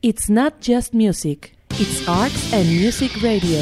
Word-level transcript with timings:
It's 0.00 0.30
not 0.30 0.60
just 0.60 0.94
music, 0.94 1.56
it's 1.70 2.08
arts 2.08 2.52
and 2.52 2.68
music 2.70 3.10
radio. 3.20 3.58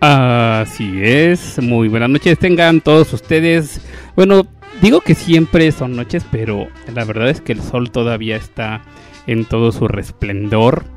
Así 0.00 1.02
es, 1.04 1.58
muy 1.60 1.88
buenas 1.88 2.08
noches 2.08 2.38
tengan 2.38 2.80
todos 2.80 3.12
ustedes. 3.12 3.82
Bueno, 4.16 4.46
digo 4.80 5.02
que 5.02 5.14
siempre 5.14 5.70
son 5.72 5.94
noches, 5.94 6.24
pero 6.32 6.68
la 6.94 7.04
verdad 7.04 7.28
es 7.28 7.42
que 7.42 7.52
el 7.52 7.60
sol 7.60 7.90
todavía 7.90 8.36
está 8.36 8.82
en 9.26 9.44
todo 9.44 9.72
su 9.72 9.88
resplendor. 9.88 10.95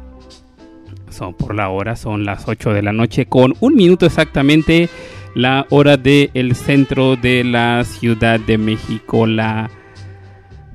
Son 1.19 1.33
por 1.33 1.53
la 1.53 1.67
hora, 1.67 1.97
son 1.97 2.23
las 2.23 2.47
8 2.47 2.71
de 2.71 2.81
la 2.81 2.93
noche 2.93 3.25
con 3.25 3.53
un 3.59 3.75
minuto 3.75 4.05
exactamente 4.05 4.87
la 5.35 5.67
hora 5.69 5.97
del 5.97 6.55
centro 6.55 7.17
de 7.17 7.43
la 7.43 7.83
Ciudad 7.83 8.39
de 8.39 8.57
México. 8.57 9.27
La 9.27 9.69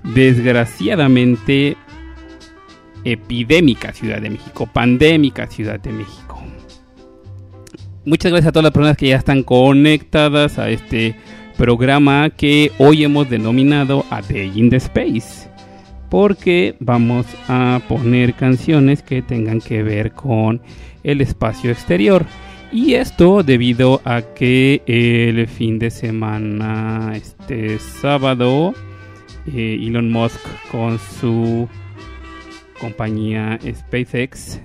desgraciadamente 0.02 1.78
epidémica 3.04 3.94
Ciudad 3.94 4.20
de 4.20 4.28
México, 4.28 4.68
pandémica 4.70 5.46
Ciudad 5.46 5.80
de 5.80 5.92
México. 5.92 6.42
Muchas 8.04 8.30
gracias 8.30 8.50
a 8.50 8.52
todas 8.52 8.64
las 8.64 8.72
personas 8.74 8.98
que 8.98 9.08
ya 9.08 9.16
están 9.16 9.44
conectadas 9.44 10.58
a 10.58 10.68
este 10.68 11.16
programa 11.56 12.28
que 12.28 12.70
hoy 12.76 13.02
hemos 13.02 13.30
denominado 13.30 14.04
A 14.10 14.20
Day 14.20 14.52
in 14.54 14.68
the 14.68 14.76
Space. 14.76 15.43
Porque 16.14 16.76
vamos 16.78 17.26
a 17.48 17.80
poner 17.88 18.34
canciones 18.34 19.02
que 19.02 19.20
tengan 19.20 19.60
que 19.60 19.82
ver 19.82 20.12
con 20.12 20.62
el 21.02 21.20
espacio 21.20 21.72
exterior. 21.72 22.24
Y 22.70 22.94
esto 22.94 23.42
debido 23.42 24.00
a 24.04 24.22
que 24.22 24.84
el 24.86 25.48
fin 25.48 25.80
de 25.80 25.90
semana, 25.90 27.14
este 27.16 27.80
sábado, 27.80 28.74
eh, 29.52 29.76
Elon 29.80 30.08
Musk 30.12 30.38
con 30.70 31.00
su 31.00 31.68
compañía 32.78 33.58
SpaceX 33.68 34.60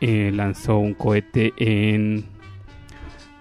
eh, 0.00 0.30
lanzó 0.32 0.78
un 0.78 0.94
cohete 0.94 1.54
en, 1.56 2.24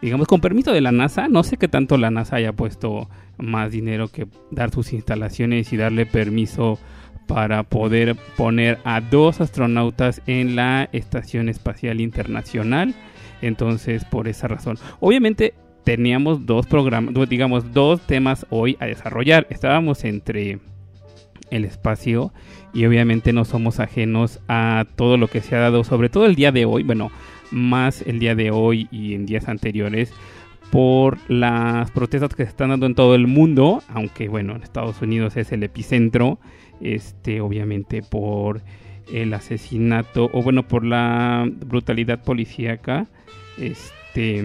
digamos, 0.01 0.27
con 0.27 0.41
permiso 0.41 0.73
de 0.73 0.81
la 0.81 0.91
NASA. 0.91 1.27
No 1.27 1.43
sé 1.43 1.57
qué 1.57 1.67
tanto 1.67 1.97
la 1.97 2.09
NASA 2.09 2.37
haya 2.37 2.53
puesto 2.53 3.07
más 3.37 3.71
dinero 3.71 4.07
que 4.07 4.27
dar 4.51 4.71
sus 4.71 4.93
instalaciones 4.93 5.71
y 5.73 5.77
darle 5.77 6.05
permiso 6.05 6.79
para 7.27 7.63
poder 7.63 8.15
poner 8.37 8.79
a 8.83 9.01
dos 9.01 9.41
astronautas 9.41 10.21
en 10.27 10.55
la 10.55 10.89
Estación 10.91 11.49
Espacial 11.49 12.01
Internacional. 12.01 12.93
Entonces, 13.41 14.05
por 14.05 14.27
esa 14.27 14.47
razón. 14.47 14.77
Obviamente 14.99 15.53
teníamos 15.83 16.45
dos 16.45 16.65
programas, 16.65 17.13
digamos, 17.29 17.73
dos 17.73 18.01
temas 18.01 18.45
hoy 18.49 18.77
a 18.79 18.85
desarrollar. 18.85 19.47
Estábamos 19.49 20.03
entre 20.03 20.59
el 21.51 21.65
espacio 21.65 22.33
y 22.73 22.85
obviamente 22.85 23.33
no 23.33 23.45
somos 23.45 23.79
ajenos 23.79 24.39
a 24.47 24.85
todo 24.95 25.17
lo 25.17 25.27
que 25.27 25.41
se 25.41 25.55
ha 25.55 25.59
dado, 25.59 25.83
sobre 25.83 26.09
todo 26.09 26.25
el 26.25 26.35
día 26.35 26.51
de 26.51 26.65
hoy, 26.65 26.83
bueno, 26.83 27.11
más 27.51 28.01
el 28.01 28.19
día 28.19 28.35
de 28.35 28.51
hoy 28.51 28.87
y 28.91 29.13
en 29.13 29.25
días 29.25 29.47
anteriores 29.47 30.11
por 30.71 31.17
las 31.29 31.91
protestas 31.91 32.35
que 32.35 32.43
se 32.43 32.49
están 32.49 32.69
dando 32.69 32.85
en 32.85 32.95
todo 32.95 33.15
el 33.15 33.27
mundo, 33.27 33.81
aunque 33.87 34.27
bueno, 34.27 34.55
en 34.55 34.63
Estados 34.63 35.01
Unidos 35.01 35.37
es 35.37 35.51
el 35.51 35.63
epicentro, 35.63 36.39
este 36.81 37.41
obviamente 37.41 38.01
por 38.01 38.61
el 39.11 39.33
asesinato 39.33 40.29
o 40.33 40.41
bueno, 40.41 40.67
por 40.67 40.83
la 40.83 41.49
brutalidad 41.49 42.23
policíaca, 42.23 43.07
este 43.57 44.43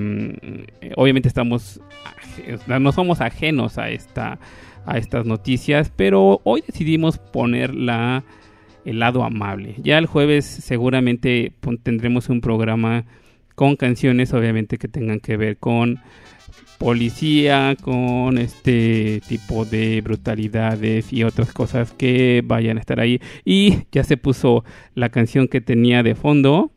obviamente 0.97 1.29
estamos 1.29 1.81
no 2.67 2.93
somos 2.93 3.21
ajenos 3.21 3.79
a 3.79 3.91
esta 3.91 4.39
a 4.86 4.98
estas 4.98 5.27
noticias, 5.27 5.92
pero 5.95 6.41
hoy 6.45 6.63
decidimos 6.67 7.19
poner 7.19 7.75
la, 7.75 8.25
el 8.85 8.98
lado 8.98 9.25
amable. 9.25 9.75
Ya 9.79 9.98
el 9.98 10.07
jueves 10.07 10.45
seguramente 10.45 11.53
tendremos 11.83 12.29
un 12.29 12.41
programa 12.41 13.05
con 13.61 13.77
canciones, 13.77 14.33
obviamente 14.33 14.79
que 14.79 14.89
tengan 14.89 15.21
que 15.21 15.37
ver 15.37 15.59
con 15.59 16.01
policía, 16.79 17.77
con 17.79 18.39
este 18.39 19.21
tipo 19.29 19.67
de 19.67 20.01
brutalidades 20.01 21.13
y 21.13 21.25
otras 21.25 21.53
cosas 21.53 21.93
que 21.93 22.43
vayan 22.43 22.79
a 22.79 22.81
estar 22.81 23.01
ahí. 23.01 23.21
Y 23.45 23.81
ya 23.93 24.03
se 24.03 24.17
puso 24.17 24.65
la 24.95 25.11
canción 25.11 25.47
que 25.47 25.61
tenía 25.61 26.03
de 26.03 26.15
fondo 26.15 26.73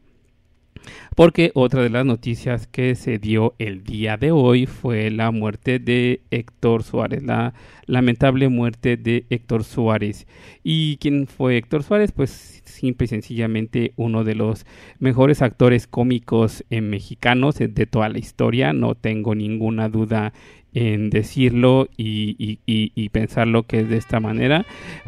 porque 1.15 1.51
otra 1.53 1.81
de 1.83 1.89
las 1.89 2.05
noticias 2.05 2.67
que 2.67 2.95
se 2.95 3.19
dio 3.19 3.53
el 3.59 3.83
día 3.83 4.17
de 4.17 4.31
hoy 4.31 4.65
fue 4.65 5.09
la 5.11 5.31
muerte 5.31 5.79
de 5.79 6.21
Héctor 6.31 6.83
Suárez, 6.83 7.23
la 7.23 7.53
lamentable 7.85 8.49
muerte 8.49 8.97
de 8.97 9.25
Héctor 9.29 9.63
Suárez. 9.63 10.27
¿Y 10.63 10.97
quién 10.97 11.27
fue 11.27 11.57
Héctor 11.57 11.83
Suárez? 11.83 12.11
Pues 12.11 12.62
simple 12.73 13.05
y 13.05 13.07
sencillamente 13.07 13.93
uno 13.95 14.23
de 14.23 14.35
los 14.35 14.65
mejores 14.99 15.41
actores 15.41 15.87
cómicos 15.87 16.65
en 16.69 16.89
mexicanos 16.89 17.55
de 17.57 17.85
toda 17.85 18.09
la 18.09 18.19
historia, 18.19 18.73
no 18.73 18.95
tengo 18.95 19.35
ninguna 19.35 19.89
duda 19.89 20.33
en 20.73 21.09
decirlo 21.09 21.87
y, 21.97 22.59
y, 22.65 23.09
pensarlo 23.09 23.63
que 23.63 23.81
es 23.81 23.89
de 23.89 23.97
esta 23.97 24.19
manera. 24.19 24.65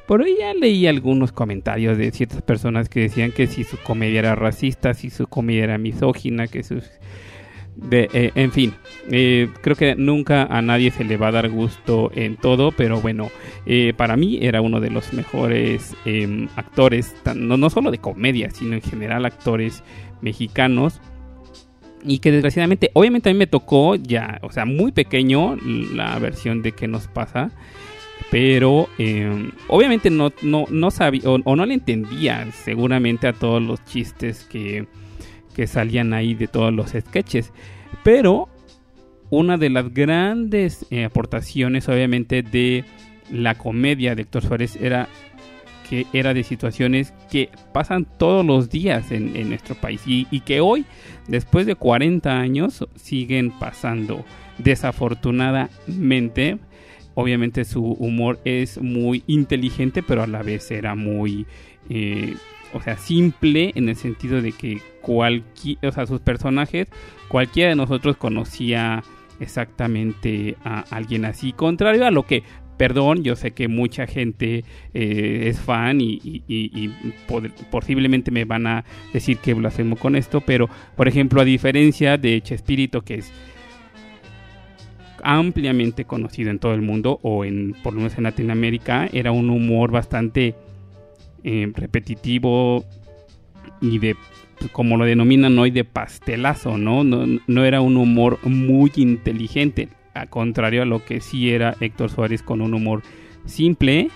Por 0.07 0.21
ahí 0.21 0.35
ya 0.39 0.53
leí 0.53 0.85
algunos 0.87 1.31
comentarios 1.31 1.97
de 1.97 2.11
ciertas 2.11 2.41
personas 2.41 2.87
que 2.87 3.01
decían 3.01 3.31
que 3.31 3.47
si 3.47 3.63
su 3.63 3.77
comedia 3.77 4.19
era 4.19 4.35
racista, 4.35 4.93
si 4.93 5.09
su 5.09 5.27
comedia 5.27 5.63
era 5.63 5.77
misógina, 5.77 6.47
que 6.47 6.63
sus... 6.63 6.83
De, 7.75 8.09
eh, 8.13 8.31
en 8.35 8.51
fin, 8.53 8.73
eh, 9.11 9.49
creo 9.61 9.75
que 9.75 9.95
nunca 9.95 10.43
a 10.43 10.61
nadie 10.61 10.91
se 10.91 11.03
le 11.03 11.17
va 11.17 11.27
a 11.27 11.31
dar 11.31 11.49
gusto 11.49 12.09
en 12.15 12.37
todo, 12.37 12.71
pero 12.71 13.01
bueno, 13.01 13.29
eh, 13.65 13.93
para 13.97 14.15
mí 14.15 14.39
era 14.41 14.61
uno 14.61 14.79
de 14.79 14.89
los 14.89 15.11
mejores 15.11 15.93
em, 16.05 16.47
actores, 16.55 17.13
no, 17.35 17.57
no 17.57 17.69
solo 17.69 17.91
de 17.91 17.97
comedia, 17.97 18.49
sino 18.49 18.75
en 18.75 18.81
general 18.81 19.25
actores 19.25 19.83
mexicanos 20.21 21.01
y 22.05 22.19
que 22.19 22.31
desgraciadamente, 22.31 22.91
obviamente 22.93 23.29
a 23.29 23.33
mí 23.33 23.39
me 23.39 23.47
tocó 23.47 23.95
ya, 23.95 24.39
o 24.41 24.51
sea, 24.51 24.65
muy 24.65 24.91
pequeño 24.91 25.57
la 25.93 26.17
versión 26.19 26.61
de 26.61 26.71
qué 26.71 26.87
nos 26.87 27.07
pasa. 27.07 27.51
Pero 28.31 28.87
em, 28.97 29.51
obviamente 29.67 30.09
no, 30.09 30.31
no, 30.41 30.65
no 30.69 30.91
sabía 30.91 31.21
o, 31.25 31.55
no 31.55 31.65
le 31.65 31.73
entendía 31.73 32.49
seguramente 32.51 33.27
a 33.27 33.33
todos 33.33 33.61
los 33.61 33.83
chistes 33.85 34.45
que, 34.45 34.87
que 35.55 35.67
salían 35.67 36.13
ahí 36.13 36.33
de 36.33 36.47
todos 36.47 36.73
los 36.73 36.91
sketches. 36.91 37.51
Pero 38.03 38.49
una 39.29 39.57
de 39.57 39.69
las 39.69 39.93
grandes 39.93 40.85
eh, 40.91 41.05
aportaciones 41.05 41.89
obviamente 41.89 42.43
de 42.43 42.83
la 43.31 43.55
comedia 43.55 44.13
de 44.13 44.23
Héctor 44.23 44.43
Suárez 44.43 44.75
era 44.75 45.07
que 45.89 46.05
era 46.13 46.33
de 46.33 46.43
situaciones 46.43 47.13
que 47.31 47.49
pasan 47.71 48.05
todos 48.17 48.45
los 48.45 48.69
días 48.69 49.11
en, 49.11 49.49
nuestro 49.49 49.75
país 49.75 50.01
y, 50.05 50.39
que 50.41 50.59
hoy, 50.59 50.85
después 51.27 51.67
de 51.67 51.75
40 51.75 52.39
años, 52.39 52.87
siguen 52.95 53.51
pasando. 53.51 54.25
Desafortunadamente, 54.57 56.57
obviamente 57.13 57.65
su 57.65 57.83
humor 57.83 58.39
es 58.45 58.81
muy 58.81 59.23
inteligente, 59.27 60.01
pero 60.01 60.23
a 60.23 60.27
la 60.27 60.41
vez 60.41 60.71
era 60.71 60.95
muy... 60.95 61.45
Eh, 61.89 62.33
o 62.75 62.81
sea, 62.81 62.97
simple 62.97 63.71
en 63.75 63.87
el 63.87 63.95
sentido 63.95 64.41
de 64.41 64.51
que 64.51 64.81
cualquier, 65.01 65.77
o 65.85 65.91
sea, 65.93 66.05
sus 66.05 66.19
personajes, 66.19 66.89
cualquiera 67.29 67.69
de 67.69 67.75
nosotros 67.77 68.17
conocía 68.17 69.01
exactamente 69.39 70.57
a 70.63 70.83
alguien 70.91 71.23
así, 71.23 71.53
contrario 71.53 72.05
a 72.05 72.11
lo 72.11 72.23
que 72.23 72.43
Perdón, 72.77 73.23
yo 73.23 73.37
sé 73.37 73.51
que 73.51 73.69
mucha 73.69 74.05
gente 74.05 74.65
eh, 74.93 75.43
es 75.45 75.61
fan 75.61 75.99
y, 76.01 76.91
posiblemente 77.69 78.31
me 78.31 78.43
van 78.43 78.67
a 78.67 78.83
decir 79.13 79.37
que 79.37 79.53
blasfemo 79.53 79.95
con 79.95 80.17
esto, 80.17 80.41
pero 80.41 80.69
por 80.97 81.07
ejemplo, 81.07 81.39
a 81.39 81.45
diferencia 81.45 82.17
de 82.17 82.41
Chespirito, 82.41 83.01
que 83.01 83.15
es 83.15 83.31
ampliamente 85.23 86.03
conocido 86.03 86.51
en 86.51 86.59
todo 86.59 86.73
el 86.73 86.81
mundo, 86.81 87.17
o 87.21 87.45
en 87.45 87.77
por 87.81 87.93
lo 87.93 87.99
menos 87.99 88.17
en 88.17 88.25
Latinoamérica, 88.25 89.07
era 89.13 89.31
un 89.31 89.49
humor 89.49 89.91
bastante 89.91 90.53
eh, 91.47 91.71
repetitivo 91.75 92.83
y 93.79 93.99
de 93.99 94.15
como 94.71 94.97
lo 94.97 95.05
denominan 95.05 95.59
hoy 95.59 95.69
de 95.69 95.83
pastelazo, 95.83 96.79
¿no? 96.79 97.03
¿no? 97.03 97.39
No 97.45 97.65
era 97.65 97.81
un 97.81 97.97
humor 97.97 98.39
muy 98.43 98.91
inteligente 98.95 99.89
a 100.15 100.25
contrario 100.25 100.81
a 100.81 100.85
lo 100.85 101.05
que 101.05 101.21
sí 101.21 101.51
era 101.51 101.75
Héctor 101.79 102.09
Suárez 102.09 102.41
con 102.41 102.61
un 102.61 102.73
humor 102.73 103.03
simple, 103.45 104.09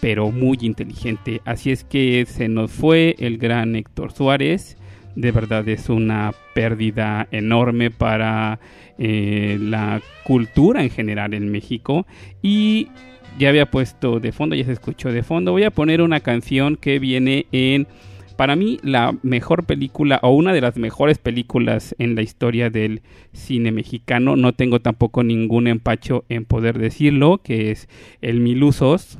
pero 0.00 0.30
muy 0.30 0.56
inteligente. 0.62 1.42
Así 1.44 1.70
es 1.70 1.84
que 1.84 2.24
se 2.26 2.48
nos 2.48 2.70
fue 2.70 3.16
el 3.18 3.36
gran 3.36 3.76
Héctor 3.76 4.12
Suárez. 4.12 4.78
De 5.14 5.32
verdad 5.32 5.68
es 5.68 5.90
una 5.90 6.32
pérdida 6.54 7.28
enorme 7.32 7.90
para 7.90 8.60
eh, 8.98 9.58
la 9.60 10.00
cultura 10.24 10.82
en 10.82 10.88
general 10.88 11.34
en 11.34 11.50
México. 11.50 12.06
Y 12.40 12.88
ya 13.38 13.48
había 13.48 13.70
puesto 13.70 14.20
de 14.20 14.32
fondo, 14.32 14.56
ya 14.56 14.64
se 14.64 14.72
escuchó 14.72 15.12
de 15.12 15.22
fondo. 15.22 15.52
Voy 15.52 15.64
a 15.64 15.70
poner 15.70 16.00
una 16.02 16.20
canción 16.20 16.76
que 16.76 16.98
viene 16.98 17.46
en 17.52 17.86
para 18.36 18.54
mí 18.54 18.78
la 18.82 19.16
mejor 19.22 19.64
película 19.64 20.20
o 20.22 20.30
una 20.30 20.52
de 20.52 20.60
las 20.60 20.76
mejores 20.76 21.16
películas 21.18 21.94
en 21.98 22.14
la 22.14 22.22
historia 22.22 22.68
del 22.68 23.00
cine 23.32 23.72
mexicano. 23.72 24.36
No 24.36 24.52
tengo 24.52 24.80
tampoco 24.80 25.22
ningún 25.22 25.66
empacho 25.66 26.24
en 26.28 26.44
poder 26.44 26.78
decirlo, 26.78 27.38
que 27.42 27.70
es 27.70 27.88
El 28.20 28.40
Milusos, 28.40 29.18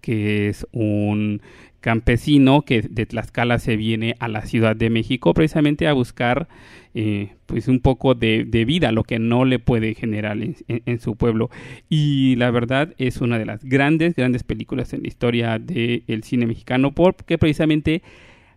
que 0.00 0.48
es 0.48 0.66
un 0.72 1.42
campesino 1.80 2.62
que 2.62 2.82
de 2.82 3.06
Tlaxcala 3.06 3.58
se 3.58 3.76
viene 3.76 4.14
a 4.18 4.28
la 4.28 4.42
Ciudad 4.42 4.76
de 4.76 4.90
México 4.90 5.34
precisamente 5.34 5.88
a 5.88 5.92
buscar 5.92 6.48
eh, 6.94 7.34
pues 7.46 7.68
un 7.68 7.80
poco 7.80 8.14
de, 8.14 8.44
vida, 8.66 8.92
lo 8.92 9.04
que 9.04 9.18
no 9.18 9.44
le 9.44 9.58
puede 9.58 9.94
generar 9.94 10.38
en, 10.40 11.00
su 11.00 11.16
pueblo. 11.16 11.50
Y 11.88 12.36
la 12.36 12.50
verdad 12.50 12.94
es 12.98 13.20
una 13.20 13.38
de 13.38 13.46
las 13.46 13.64
grandes, 13.64 14.14
grandes 14.14 14.42
películas 14.42 14.92
en 14.92 15.02
la 15.02 15.08
historia 15.08 15.58
del 15.58 16.22
cine 16.22 16.46
mexicano 16.46 16.92
porque 16.92 17.38
precisamente 17.38 18.02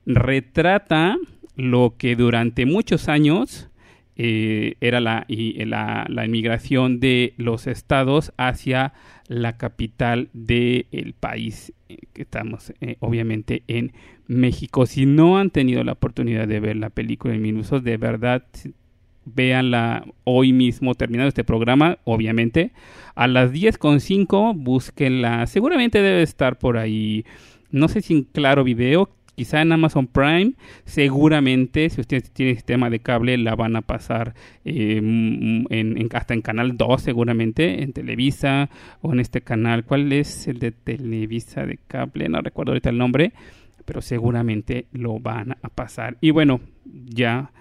retrata 0.06 1.18
lo 1.56 1.96
que 1.98 2.16
durante 2.16 2.66
muchos 2.66 3.08
años 3.08 3.70
eh, 4.16 4.76
era 4.80 5.00
la, 5.00 5.26
y, 5.28 5.64
la, 5.66 6.06
la, 6.08 6.26
inmigración 6.26 7.00
de 7.00 7.34
los 7.38 7.66
estados 7.66 8.32
hacia 8.38 8.94
la 9.28 9.58
capital 9.58 10.30
del 10.34 11.16
país, 11.20 11.74
eh, 11.90 11.98
que 12.14 12.22
estamos 12.22 12.74
eh, 12.82 12.98
obviamente 13.00 13.64
en 13.68 13.94
México. 14.28 14.86
Si 14.86 15.06
no 15.06 15.38
han 15.38 15.50
tenido 15.50 15.84
la 15.84 15.94
oportunidad 15.94 16.48
de 16.48 16.60
ver 16.60 16.76
la 16.76 16.90
película 16.90 17.34
en 17.34 17.42
Minusos, 17.42 17.84
de 17.84 17.98
verdad 17.98 18.46
véanla 19.26 20.06
hoy 20.26 20.54
mismo 20.54 20.96
terminado 20.96 21.30
este 21.30 21.44
programa, 21.44 21.98
obviamente. 22.04 22.72
A 23.16 23.28
las 23.28 23.52
10.5 23.52 24.54
búsquenla, 24.56 25.48
seguramente 25.48 26.02
debe 26.02 26.22
estar 26.22 26.60
por 26.60 26.78
ahí, 26.78 27.26
no 27.72 27.88
sé 27.88 28.02
si 28.02 28.14
en 28.14 28.24
claro 28.24 28.64
video, 28.64 29.10
quizá 29.36 29.62
en 29.62 29.72
Amazon 29.72 30.08
Prime, 30.08 30.54
seguramente 30.86 31.90
si 31.90 32.02
usted 32.02 32.24
tiene 32.34 32.56
sistema 32.56 32.90
de 32.90 33.00
cable 33.00 33.38
la 33.38 33.56
van 33.56 33.76
a 33.76 33.82
pasar 33.82 34.34
eh, 34.66 34.98
en, 34.98 36.10
hasta 36.14 36.34
en 36.34 36.42
Canal 36.42 36.78
2 36.78 37.02
seguramente, 37.02 37.84
en 37.84 37.94
Televisa 37.94 38.70
o 39.02 39.14
en 39.14 39.20
este 39.20 39.42
canal. 39.42 39.86
¿Cuál 39.86 40.12
es 40.14 40.48
el 40.48 40.60
de 40.60 40.72
Televisa 40.72 41.66
de 41.66 41.80
cable? 41.88 42.30
No 42.30 42.42
recuerdo 42.42 42.72
ahorita 42.72 42.90
el 42.90 42.98
nombre, 42.98 43.34
pero 43.86 44.02
seguramente 44.02 44.88
lo 44.92 45.20
van 45.20 45.58
a 45.62 45.70
pasar. 45.70 46.18
Y 46.22 46.32
bueno, 46.32 46.62
ya 46.86 47.52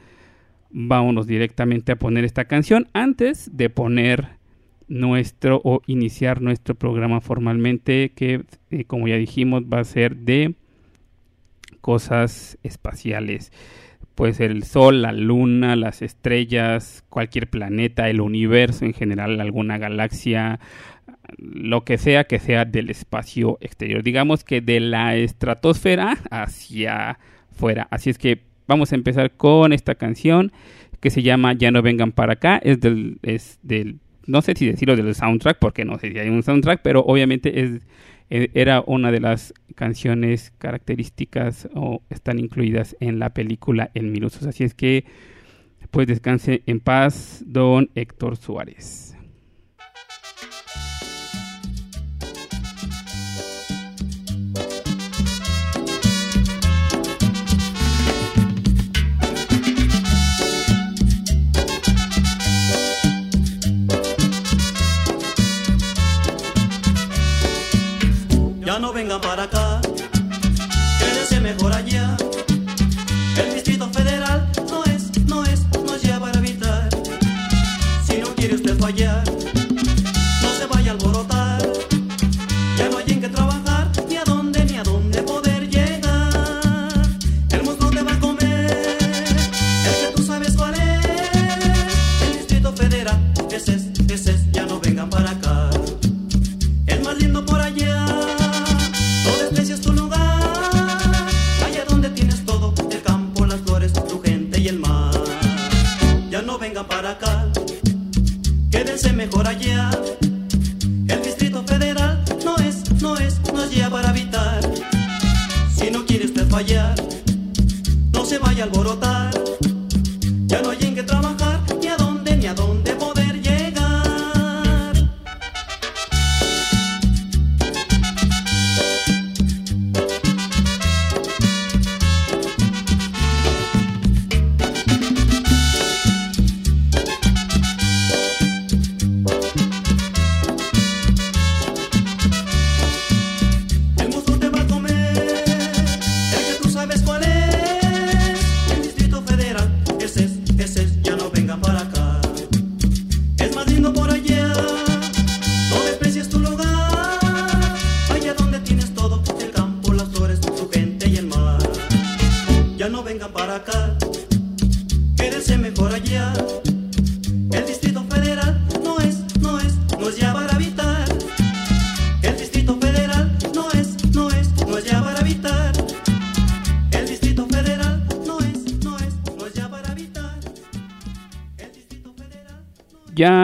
vámonos 0.71 1.27
directamente 1.27 1.93
a 1.93 1.97
poner 1.97 2.25
esta 2.25 2.47
canción 2.47 2.89
antes 2.93 3.57
de 3.57 3.71
poner 3.71 4.43
nuestro 4.89 5.61
o 5.65 5.81
iniciar 5.87 6.43
nuestro 6.43 6.75
programa 6.75 7.21
formalmente 7.21 8.13
que 8.15 8.45
eh, 8.71 8.85
como 8.85 9.09
ya 9.09 9.17
dijimos 9.17 9.65
va 9.65 9.81
a 9.81 9.85
ser 9.85 10.17
de 10.17 10.55
cosas 11.83 12.57
espaciales. 12.63 13.53
Puede 14.15 14.33
ser 14.33 14.51
el 14.51 14.63
Sol, 14.63 15.03
la 15.03 15.13
Luna, 15.13 15.77
las 15.77 16.01
estrellas, 16.01 17.05
cualquier 17.11 17.51
planeta, 17.51 18.09
el 18.09 18.21
universo 18.21 18.87
en 18.87 18.95
general, 18.95 19.41
alguna 19.41 19.77
galaxia, 19.79 20.61
lo 21.39 21.85
que 21.85 21.99
sea 21.99 22.25
que 22.25 22.39
sea 22.39 22.65
del 22.65 22.89
espacio 22.89 23.59
exterior. 23.61 24.03
Digamos 24.03 24.45
que 24.45 24.61
de 24.61 24.81
la 24.81 25.17
estratosfera 25.17 26.19
hacia 26.31 27.19
fuera. 27.51 27.89
Así 27.91 28.11
es 28.11 28.19
que 28.19 28.43
vamos 28.67 28.93
a 28.93 28.95
empezar 28.95 29.33
con 29.33 29.73
esta 29.73 29.95
canción 29.95 30.53
que 31.01 31.11
se 31.11 31.23
llama 31.23 31.55
Ya 31.55 31.71
no 31.71 31.83
vengan 31.83 32.13
para 32.13 32.35
acá. 32.35 32.59
Es 32.63 32.81
del, 32.81 33.19
es 33.23 33.59
del 33.63 33.99
no 34.27 34.43
sé 34.43 34.55
si 34.55 34.67
decirlo 34.67 34.97
del 34.97 35.15
soundtrack, 35.15 35.59
porque 35.59 35.85
no 35.85 35.99
sé 35.99 36.13
si 36.13 36.19
hay 36.19 36.29
un 36.29 36.43
soundtrack, 36.43 36.81
pero 36.83 37.01
obviamente 37.01 37.61
es 37.61 37.83
era 38.31 38.83
una 38.87 39.13
de 39.13 39.21
las 39.21 39.55
canciones 39.75 40.53
características 40.59 41.69
o 41.75 42.03
están 42.11 42.39
incluidas 42.39 42.97
en 43.01 43.19
la 43.19 43.31
película 43.31 43.91
En 43.95 44.13
Minutos. 44.13 44.45
Así 44.45 44.65
es 44.65 44.75
que 44.75 45.05
pues 45.91 46.07
descanse 46.07 46.63
en 46.67 46.81
paz, 46.81 47.43
don 47.47 47.91
Héctor 47.95 48.37
Suárez. 48.37 49.15
Vengan 69.03 69.21
para 69.21 69.43
acá, 69.43 69.81
quédese 71.01 71.41
mejor 71.41 71.73
allá. 71.73 72.17
El 73.37 73.55
Distrito 73.55 73.91
Federal 73.91 74.49
no 74.71 74.85
es, 74.85 75.11
no 75.27 75.45
es, 75.45 75.67
no 75.85 75.97
es 75.97 76.03
ya 76.03 76.21
para 76.21 76.39
habitar. 76.39 76.89
Si 78.07 78.19
no 78.19 78.29
quiere 78.37 78.55
usted 78.55 78.79
fallar, 78.79 79.22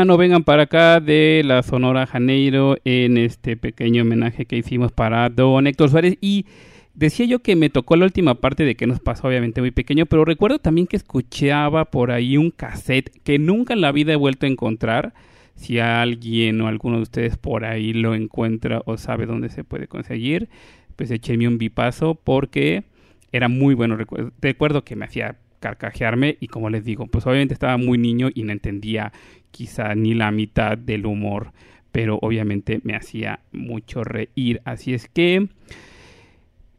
no 0.09 0.17
vengan 0.17 0.43
para 0.43 0.63
acá 0.63 1.01
de 1.01 1.43
la 1.45 1.63
Sonora 1.63 2.07
Janeiro 2.07 2.79
en 2.87 3.19
este 3.19 3.59
pequeño 3.59 4.05
homenaje 4.05 4.47
que 4.47 4.57
hicimos 4.57 4.91
para 4.91 5.29
Don 5.29 5.67
Héctor 5.67 5.91
Suárez. 5.91 6.17
Y 6.23 6.47
decía 6.95 7.27
yo 7.27 7.41
que 7.41 7.57
me 7.57 7.69
tocó 7.69 7.95
la 7.95 8.07
última 8.07 8.37
parte 8.37 8.65
de 8.65 8.75
que 8.75 8.87
nos 8.87 9.01
pasó, 9.01 9.29
obviamente 9.29 9.61
muy 9.61 9.71
pequeño, 9.71 10.07
pero 10.07 10.25
recuerdo 10.25 10.61
también 10.61 10.87
que 10.87 10.97
escuchaba 10.97 11.85
por 11.85 12.11
ahí 12.11 12.39
un 12.39 12.51
cassette 12.51 13.21
que 13.23 13.39
nunca 13.39 13.75
en 13.75 13.83
la 13.83 13.93
vida 13.93 14.15
he 14.15 14.17
vuelto 14.17 14.47
a 14.47 14.49
encontrar. 14.49 15.13
Si 15.57 15.79
alguien 15.79 16.59
o 16.63 16.69
alguno 16.69 16.97
de 16.97 17.03
ustedes 17.03 17.37
por 17.37 17.67
ahí 17.67 17.93
lo 17.93 18.15
encuentra 18.15 18.81
o 18.87 18.97
sabe 18.97 19.27
dónde 19.27 19.51
se 19.51 19.63
puede 19.63 19.89
conseguir, 19.89 20.49
pues 20.97 21.11
écheme 21.11 21.47
un 21.47 21.59
bipazo 21.59 22.15
porque 22.15 22.85
era 23.31 23.49
muy 23.49 23.75
bueno. 23.75 23.99
Recuerdo 24.41 24.85
que 24.85 24.97
me 24.97 25.05
hacía 25.05 25.37
carcajearme 25.61 26.39
y 26.41 26.49
como 26.49 26.71
les 26.71 26.85
digo, 26.85 27.07
pues 27.09 27.27
obviamente 27.27 27.55
estaba 27.55 27.77
muy 27.77 27.99
niño 27.99 28.31
y 28.33 28.45
no 28.45 28.53
entendía 28.53 29.13
quizá 29.51 29.95
ni 29.95 30.15
la 30.15 30.31
mitad 30.31 30.77
del 30.79 31.07
humor, 31.07 31.53
pero 31.93 32.19
obviamente 32.23 32.81
me 32.85 32.95
hacía 32.95 33.41
mucho 33.53 34.05
reír. 34.05 34.61
Así 34.65 34.95
es 34.95 35.09
que 35.09 35.49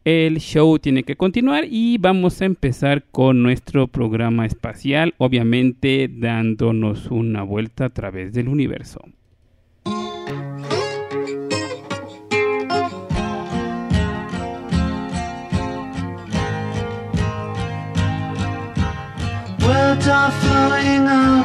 el 0.05 0.39
show 0.39 0.79
tiene 0.79 1.03
que 1.03 1.15
continuar 1.15 1.65
y 1.69 1.97
vamos 1.97 2.41
a 2.41 2.45
empezar 2.45 3.03
con 3.11 3.43
nuestro 3.43 3.87
programa 3.87 4.45
espacial, 4.45 5.13
obviamente 5.17 6.09
dándonos 6.11 7.11
una 7.11 7.43
vuelta 7.43 7.85
a 7.85 7.89
través 7.89 8.33
del 8.33 8.47
universo. 8.47 9.01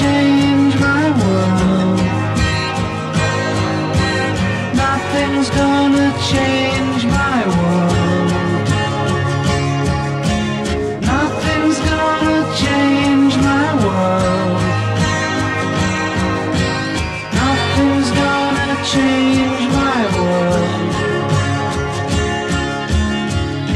change 0.00 0.74
my 0.88 1.04
world. 1.20 2.00
Nothing's 4.82 5.50
gonna 5.60 6.08
change 6.32 7.02
my 7.20 7.40
world. 7.56 8.30
Nothing's 11.12 11.78
gonna 11.90 12.38
change 12.64 13.34
my 13.50 13.68
world. 13.84 14.60
Nothing's 17.40 18.10
gonna 18.22 18.70
change 18.94 19.64
my 19.82 20.00
world. 20.16 20.92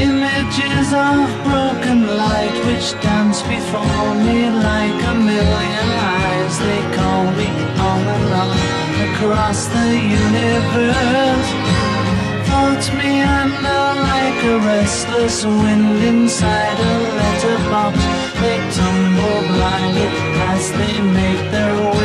Images 0.07 0.87
of 1.07 1.23
broken 1.47 1.99
light 2.21 2.55
which 2.67 2.87
dance 3.05 3.39
before 3.53 4.09
me 4.25 4.39
like 4.69 4.99
a 5.11 5.15
million 5.29 5.74
across 9.35 9.67
the 9.67 9.89
universe. 10.23 11.49
Thoughts 12.47 12.87
meander 12.93 13.85
like 14.11 14.39
a 14.53 14.57
restless 14.59 15.43
wind 15.43 16.03
inside 16.03 16.79
a 16.79 16.93
letterbox. 17.19 17.97
They 18.39 18.57
tumble 18.77 19.41
blindly 19.51 20.07
as 20.51 20.71
they 20.79 21.01
make 21.01 21.51
their 21.51 21.75
way 21.91 22.04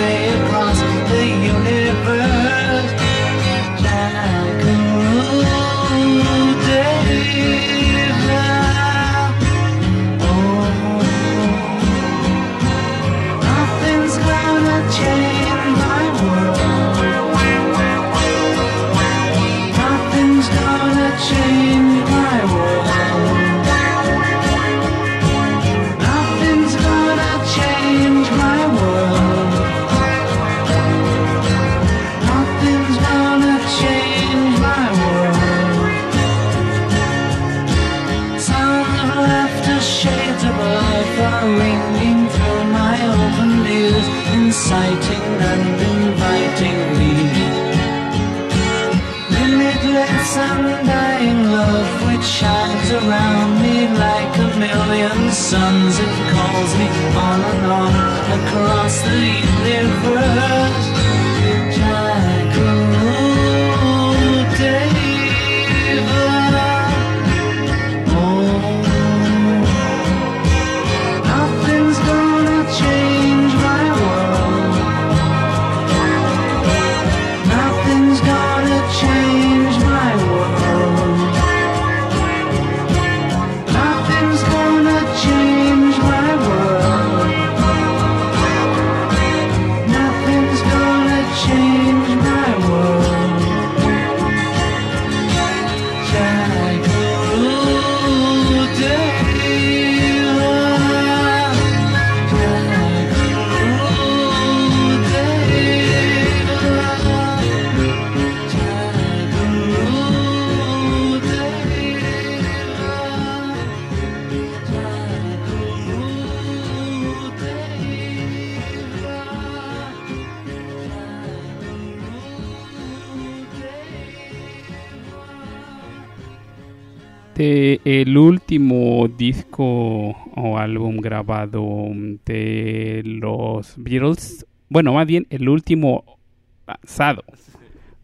Bueno, 134.69 134.93
más 134.93 135.07
bien 135.07 135.27
el 135.31 135.49
último 135.49 136.19
lanzado, 136.67 137.25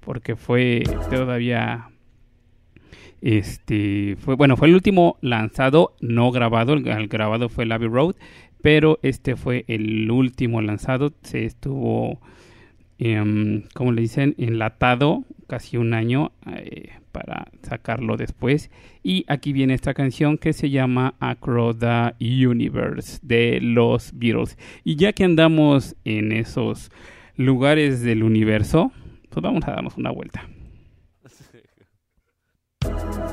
porque 0.00 0.34
fue 0.34 0.82
todavía 1.10 1.90
este 3.20 4.16
fue 4.18 4.34
bueno, 4.34 4.56
fue 4.56 4.68
el 4.68 4.74
último 4.74 5.16
lanzado 5.20 5.94
no 6.00 6.30
grabado, 6.32 6.74
el, 6.74 7.08
grabado 7.08 7.48
fue 7.48 7.64
Road, 7.66 8.16
pero 8.62 8.98
este 9.02 9.36
fue 9.36 9.64
el 9.68 10.10
último 10.10 10.60
lanzado, 10.60 11.12
se 11.22 11.44
estuvo 11.44 12.20
em, 12.98 13.62
como 13.74 13.92
le 13.92 14.02
dicen, 14.02 14.34
enlatado 14.38 15.24
casi 15.46 15.76
un 15.76 15.94
año 15.94 16.32
eh, 16.52 16.90
para 17.16 17.46
sacarlo 17.62 18.18
después. 18.18 18.70
Y 19.02 19.24
aquí 19.26 19.54
viene 19.54 19.72
esta 19.72 19.94
canción 19.94 20.36
que 20.36 20.52
se 20.52 20.68
llama 20.68 21.14
Across 21.18 21.78
the 21.78 22.46
Universe 22.46 23.20
de 23.22 23.58
los 23.62 24.12
Beatles. 24.12 24.58
Y 24.84 24.96
ya 24.96 25.14
que 25.14 25.24
andamos 25.24 25.96
en 26.04 26.32
esos 26.32 26.90
lugares 27.34 28.02
del 28.02 28.22
universo, 28.22 28.92
pues 29.30 29.42
vamos 29.42 29.66
a 29.66 29.70
darnos 29.70 29.96
una 29.96 30.10
vuelta. 30.10 30.46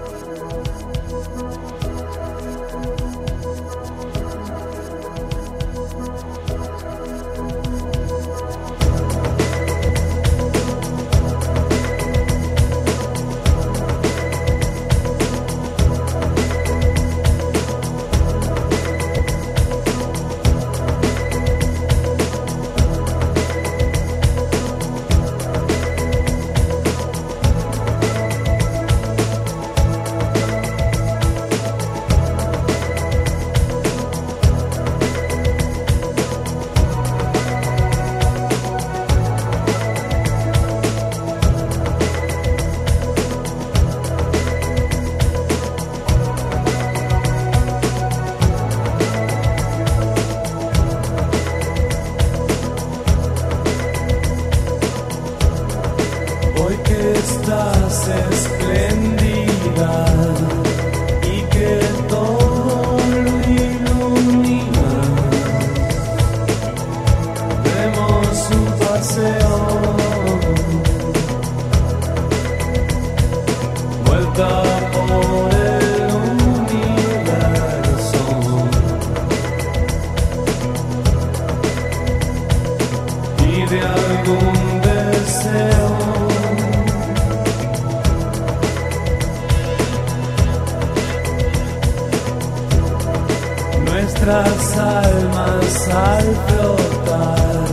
Nuestras 94.26 94.78
almas 94.78 95.88
al 95.90 96.24
flotar. 96.48 97.68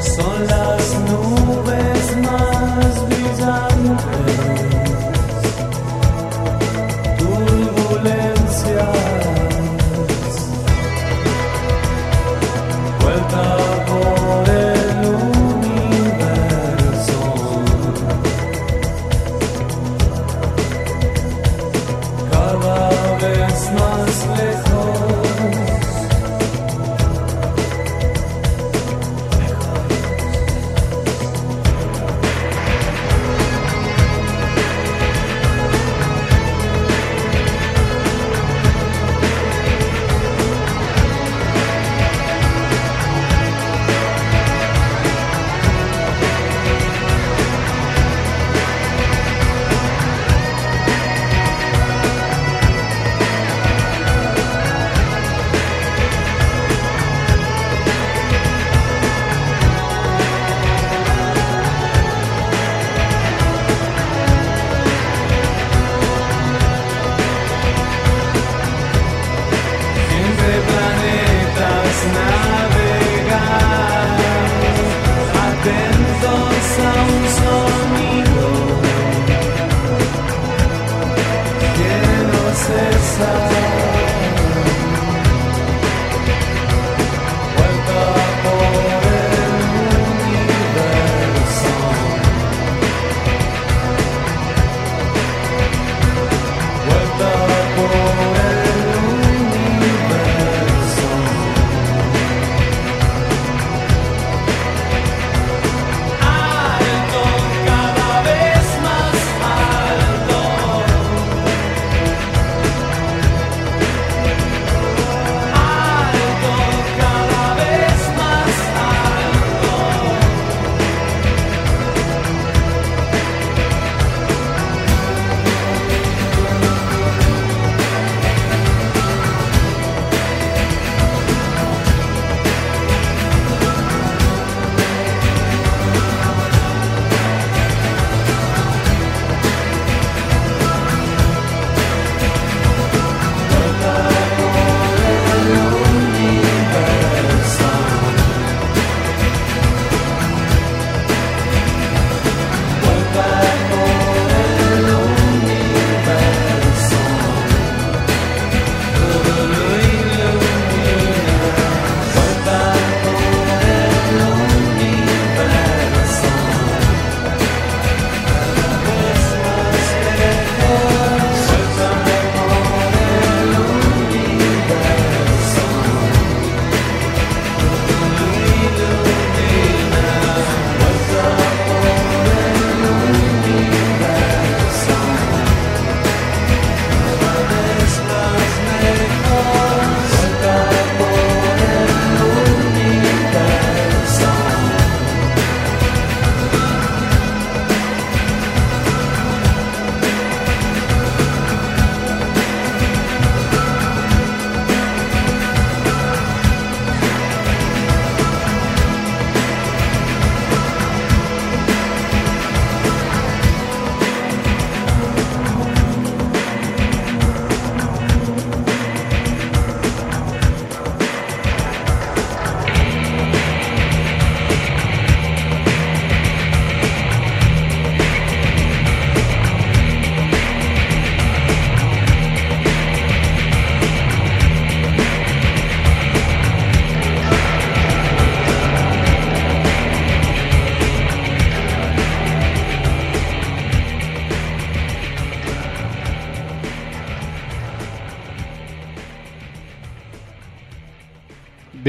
Son 0.00 0.46
las 0.46 0.94
nubes 1.10 2.16
más 2.22 2.99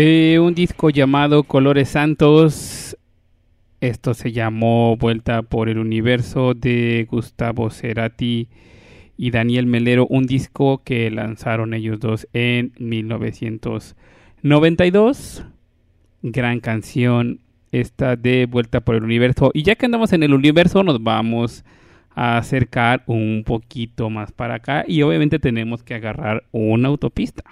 un 0.01 0.55
disco 0.55 0.89
llamado 0.89 1.43
Colores 1.43 1.89
Santos. 1.89 2.97
Esto 3.81 4.15
se 4.15 4.31
llamó 4.31 4.97
Vuelta 4.97 5.43
por 5.43 5.69
el 5.69 5.77
Universo 5.77 6.55
de 6.55 7.07
Gustavo 7.09 7.69
Cerati 7.69 8.47
y 9.15 9.31
Daniel 9.31 9.67
Melero, 9.67 10.07
un 10.07 10.25
disco 10.25 10.81
que 10.83 11.11
lanzaron 11.11 11.75
ellos 11.75 11.99
dos 11.99 12.27
en 12.33 12.73
1992. 12.79 15.45
Gran 16.23 16.61
canción 16.61 17.41
esta 17.71 18.15
de 18.15 18.47
Vuelta 18.47 18.81
por 18.81 18.95
el 18.95 19.03
Universo. 19.03 19.51
Y 19.53 19.61
ya 19.61 19.75
que 19.75 19.85
andamos 19.85 20.13
en 20.13 20.23
el 20.23 20.33
universo, 20.33 20.81
nos 20.83 21.03
vamos 21.03 21.63
a 22.15 22.37
acercar 22.37 23.03
un 23.05 23.43
poquito 23.45 24.09
más 24.09 24.31
para 24.31 24.55
acá 24.55 24.83
y 24.87 25.03
obviamente 25.03 25.37
tenemos 25.37 25.83
que 25.83 25.93
agarrar 25.93 26.43
una 26.51 26.87
autopista. 26.87 27.43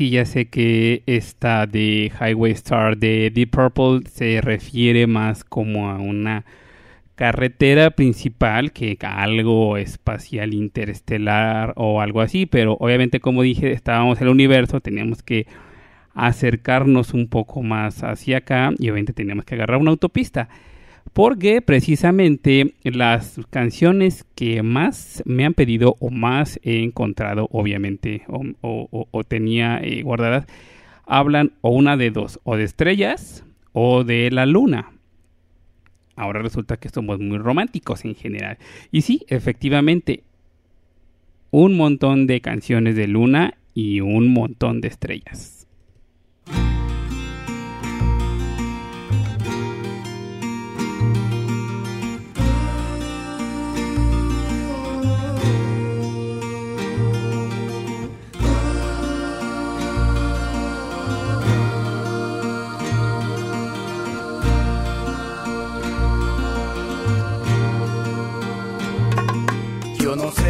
Sí, 0.00 0.08
ya 0.08 0.24
sé 0.24 0.48
que 0.48 1.02
esta 1.04 1.66
de 1.66 2.10
Highway 2.18 2.52
Star 2.52 2.96
de 2.96 3.30
Deep 3.30 3.50
Purple 3.50 4.08
se 4.08 4.40
refiere 4.40 5.06
más 5.06 5.44
como 5.44 5.90
a 5.90 5.98
una 5.98 6.46
carretera 7.16 7.90
principal 7.90 8.72
que 8.72 8.96
algo 9.02 9.76
espacial 9.76 10.54
interestelar 10.54 11.74
o 11.76 12.00
algo 12.00 12.22
así, 12.22 12.46
pero 12.46 12.78
obviamente 12.80 13.20
como 13.20 13.42
dije, 13.42 13.72
estábamos 13.72 14.16
en 14.22 14.28
el 14.28 14.32
universo, 14.32 14.80
teníamos 14.80 15.22
que 15.22 15.46
acercarnos 16.14 17.12
un 17.12 17.28
poco 17.28 17.62
más 17.62 18.02
hacia 18.02 18.38
acá 18.38 18.70
y 18.78 18.88
obviamente 18.88 19.12
teníamos 19.12 19.44
que 19.44 19.54
agarrar 19.56 19.80
una 19.80 19.90
autopista. 19.90 20.48
Porque 21.12 21.60
precisamente 21.60 22.74
las 22.84 23.40
canciones 23.50 24.24
que 24.34 24.62
más 24.62 25.22
me 25.26 25.44
han 25.44 25.54
pedido 25.54 25.96
o 25.98 26.10
más 26.10 26.60
he 26.62 26.82
encontrado, 26.82 27.48
obviamente, 27.50 28.22
o, 28.28 29.24
tenía 29.26 29.78
eh, 29.82 30.02
guardadas, 30.02 30.46
hablan 31.06 31.52
o 31.60 31.70
una 31.70 31.96
de 31.96 32.10
dos, 32.10 32.38
o 32.44 32.56
de 32.56 32.64
estrellas 32.64 33.44
o 33.72 34.04
de 34.04 34.30
la 34.30 34.46
luna. 34.46 34.92
Ahora 36.16 36.42
resulta 36.42 36.76
que 36.76 36.88
somos 36.88 37.18
muy 37.18 37.38
románticos 37.38 38.04
en 38.04 38.14
general. 38.14 38.58
Y 38.92 39.02
sí, 39.02 39.24
efectivamente, 39.28 40.22
un 41.50 41.76
montón 41.76 42.26
de 42.26 42.40
canciones 42.40 42.94
de 42.94 43.08
luna 43.08 43.54
y 43.74 44.00
un 44.00 44.32
montón 44.32 44.80
de 44.80 44.88
estrellas. 44.88 45.66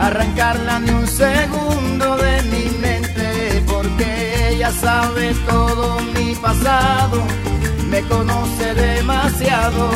arrancarla 0.00 0.78
ni 0.80 0.90
un 0.90 1.06
segundo 1.06 2.16
de 2.16 2.42
mi 2.42 2.64
mente 2.78 3.62
porque 3.66 4.50
ella 4.50 4.70
sabe 4.70 5.34
todo 5.48 6.00
mi 6.14 6.34
pasado, 6.34 7.22
me 7.90 8.02
conoce 8.02 8.74
demasiado 8.74 9.90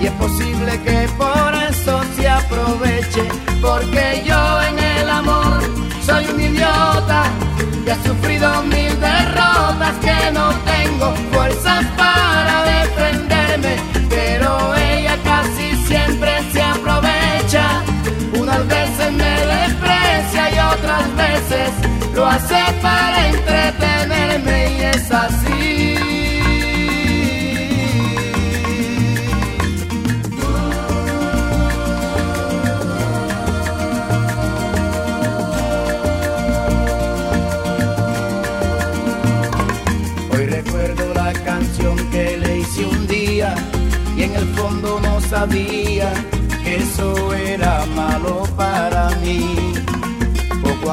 y 0.00 0.06
es 0.06 0.12
posible 0.12 0.80
que 0.82 1.08
por 1.16 1.54
eso 1.70 2.00
se 2.16 2.28
aproveche 2.28 3.24
porque 3.60 4.22
yo 4.26 4.62
en 4.62 4.78
el 4.78 5.10
amor 5.10 5.60
soy 6.04 6.26
un 6.26 6.40
idiota 6.40 7.24
que 7.84 7.92
ha 7.92 8.02
sufrido 8.02 8.62
mil 8.62 9.00
derrotas 9.00 9.94
que 10.00 10.30
no 10.32 10.50
tengo 10.64 11.14
fuerzas 11.32 11.84
para 11.96 12.64
defenderme 12.64 13.93
lo 22.14 22.26
hace 22.26 22.56
para 22.80 23.28
entretenerme 23.28 24.72
y 24.72 24.82
es 24.82 25.10
así. 25.10 25.96
Hoy 40.32 40.46
recuerdo 40.46 41.14
la 41.14 41.32
canción 41.32 41.96
que 42.10 42.36
le 42.38 42.58
hice 42.60 42.86
un 42.86 43.06
día 43.06 43.54
y 44.16 44.22
en 44.22 44.34
el 44.34 44.46
fondo 44.54 45.00
no 45.00 45.20
sabía 45.20 46.10
que 46.62 46.76
eso 46.76 47.34
era 47.34 47.84
malo 47.94 48.44
para 48.56 49.10
mí. 49.22 49.63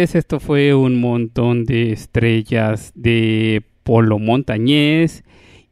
Esto 0.00 0.40
fue 0.40 0.72
un 0.74 0.98
montón 0.98 1.66
de 1.66 1.92
estrellas 1.92 2.90
de 2.94 3.62
Polo 3.82 4.18
Montañés 4.18 5.24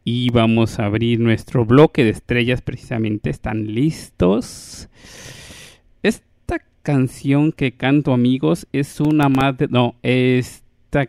y 0.05 0.29
vamos 0.29 0.79
a 0.79 0.85
abrir 0.85 1.19
nuestro 1.19 1.65
bloque 1.65 2.05
de 2.05 2.11
estrellas 2.11 2.61
precisamente. 2.61 3.31
¿Están 3.31 3.73
listos? 3.75 4.91
Esta 6.03 6.59
canción 6.83 7.53
que 7.53 7.73
canto 7.73 8.13
amigos 8.13 8.67
es 8.71 9.01
una 9.01 9.31
más 9.31 9.57
de... 9.57 9.69
No, 9.69 9.95
esta... 10.03 11.09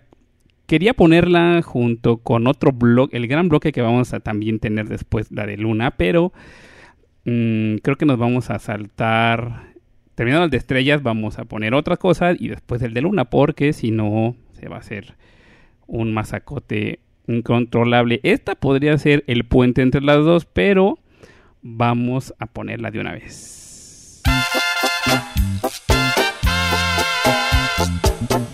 Quería 0.66 0.94
ponerla 0.94 1.62
junto 1.62 2.20
con 2.20 2.48
otro 2.48 2.72
bloque, 2.72 3.18
el 3.18 3.28
gran 3.28 3.50
bloque 3.50 3.74
que 3.74 3.82
vamos 3.82 4.14
a 4.14 4.22
también 4.22 4.60
tener 4.60 4.88
después, 4.88 5.30
la 5.30 5.46
de 5.46 5.58
Luna, 5.58 5.92
pero 5.98 6.32
mm, 7.26 7.80
creo 7.84 7.98
que 7.98 8.06
nos 8.06 8.18
vamos 8.18 8.50
a 8.50 8.60
saltar 8.60 9.69
terminando 10.20 10.44
el 10.44 10.52
de 10.52 10.58
estrellas, 10.58 11.02
vamos 11.02 11.40
a 11.40 11.46
poner 11.46 11.74
otra 11.74 11.96
cosa 11.96 12.34
y 12.38 12.50
después 12.50 12.82
el 12.82 12.94
de 12.94 13.00
luna, 13.00 13.30
porque 13.30 13.72
si 13.72 13.90
no, 13.90 14.36
se 14.52 14.68
va 14.68 14.76
a 14.76 14.80
hacer 14.80 15.16
un 15.88 16.14
masacote 16.14 17.00
incontrolable. 17.26 18.20
Esta 18.24 18.56
podría 18.56 18.98
ser 18.98 19.24
el 19.28 19.46
puente 19.46 19.82
entre 19.82 20.02
las 20.02 20.18
dos, 20.18 20.44
pero 20.44 21.00
vamos 21.62 22.34
a 22.38 22.48
ponerla 22.48 22.92
de 22.92 23.00
una 23.00 23.14
vez. 23.14 24.22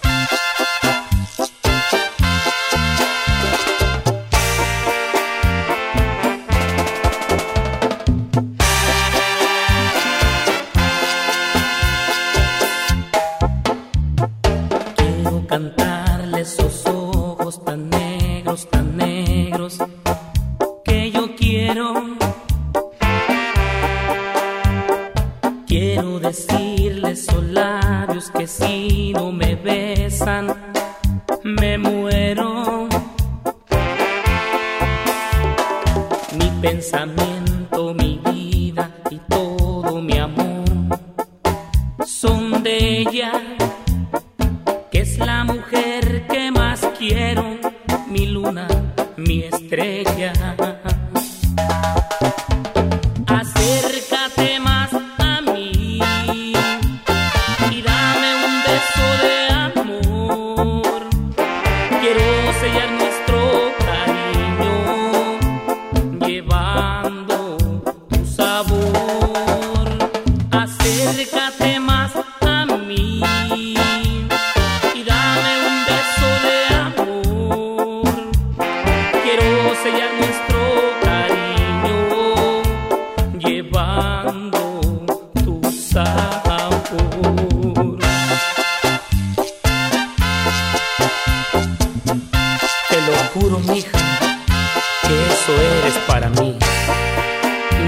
a 36.96 37.06
mí. 37.06 37.24
juro, 93.36 93.60
mija, 93.60 93.98
que 95.02 95.14
eso 95.28 95.52
eres 95.52 95.98
para 96.08 96.30
mí, 96.30 96.58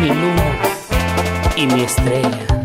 mi 0.02 0.10
luna 0.10 0.60
y 1.56 1.68
mi 1.68 1.84
estrella. 1.84 2.57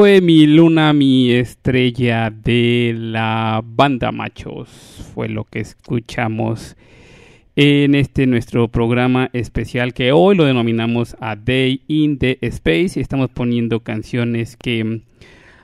Fue 0.00 0.22
Mi 0.22 0.46
Luna, 0.46 0.94
mi 0.94 1.30
estrella 1.30 2.30
de 2.30 2.94
la 2.96 3.62
banda 3.62 4.10
Machos. 4.12 4.70
Fue 5.12 5.28
lo 5.28 5.44
que 5.44 5.60
escuchamos 5.60 6.74
en 7.54 7.94
este 7.94 8.26
nuestro 8.26 8.68
programa 8.68 9.28
especial 9.34 9.92
que 9.92 10.12
hoy 10.12 10.36
lo 10.36 10.46
denominamos 10.46 11.18
A 11.20 11.36
Day 11.36 11.82
in 11.86 12.16
the 12.16 12.38
Space. 12.40 12.92
Y 12.98 13.00
estamos 13.02 13.28
poniendo 13.28 13.80
canciones 13.80 14.56
que 14.56 15.02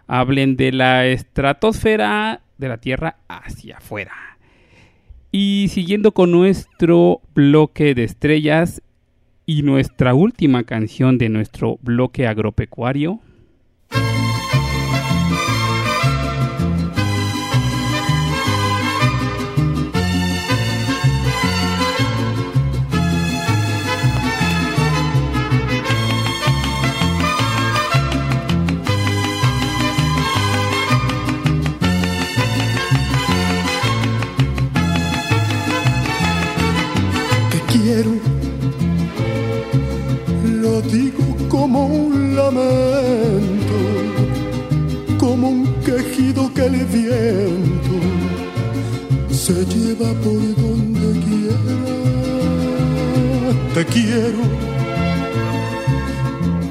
hablen 0.06 0.58
de 0.58 0.70
la 0.72 1.06
estratosfera 1.06 2.42
de 2.58 2.68
la 2.68 2.76
Tierra 2.76 3.16
hacia 3.28 3.78
afuera. 3.78 4.36
Y 5.32 5.68
siguiendo 5.70 6.12
con 6.12 6.30
nuestro 6.30 7.22
bloque 7.34 7.94
de 7.94 8.04
estrellas 8.04 8.82
y 9.46 9.62
nuestra 9.62 10.12
última 10.12 10.64
canción 10.64 11.16
de 11.16 11.30
nuestro 11.30 11.78
bloque 11.80 12.26
agropecuario. 12.26 13.22
Como 45.18 45.48
un 45.48 45.66
quejido 45.84 46.52
que 46.54 46.66
el 46.66 46.84
viento 46.86 47.96
se 49.30 49.64
lleva 49.66 50.12
por 50.22 50.40
donde 50.62 51.20
quiera. 51.26 51.88
Te 53.74 53.84
quiero, 53.86 54.42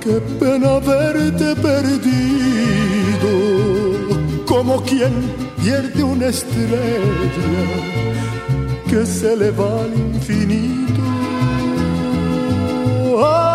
qué 0.01 0.21
pena 0.39 0.79
verte 0.79 1.55
perdido, 1.55 3.33
como 4.45 4.81
quien 4.81 5.13
pierde 5.61 6.03
una 6.03 6.27
estrella 6.27 6.79
que 8.89 9.05
se 9.05 9.35
le 9.35 9.51
va 9.51 9.83
al 9.83 9.93
infinito. 9.93 11.01
Ay, 13.23 13.54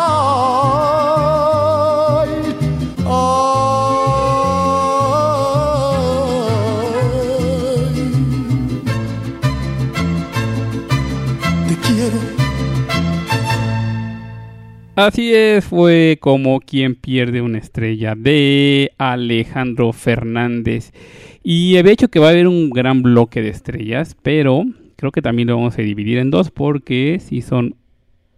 Así 14.95 15.33
es, 15.33 15.63
fue 15.63 16.17
como 16.19 16.59
quien 16.59 16.95
pierde 16.95 17.41
una 17.41 17.59
estrella 17.59 18.13
de 18.13 18.91
Alejandro 18.97 19.93
Fernández. 19.93 20.91
Y 21.43 21.77
había 21.77 21.93
hecho 21.93 22.09
que 22.09 22.19
va 22.19 22.27
a 22.27 22.31
haber 22.31 22.47
un 22.47 22.69
gran 22.69 23.01
bloque 23.01 23.41
de 23.41 23.49
estrellas, 23.49 24.17
pero 24.21 24.65
creo 24.97 25.13
que 25.13 25.21
también 25.21 25.47
lo 25.47 25.55
vamos 25.55 25.77
a 25.77 25.81
dividir 25.81 26.17
en 26.17 26.29
dos 26.29 26.51
porque 26.51 27.19
sí 27.21 27.41
son 27.41 27.75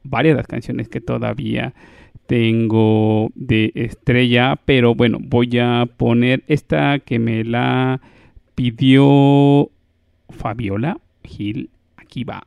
varias 0.04 0.38
las 0.38 0.45
canciones 0.45 0.89
que 0.89 1.01
todavía 1.01 1.74
tengo 2.28 3.32
de 3.34 3.72
estrella. 3.74 4.56
Pero 4.64 4.93
bueno, 4.93 5.18
voy 5.20 5.58
a 5.58 5.88
poner 5.97 6.43
esta 6.47 6.99
que 6.99 7.18
me 7.18 7.43
la 7.43 7.99
pidió 8.54 9.72
Fabiola 10.30 10.99
Gil. 11.24 11.72
Aquí 11.97 12.24
va. 12.24 12.45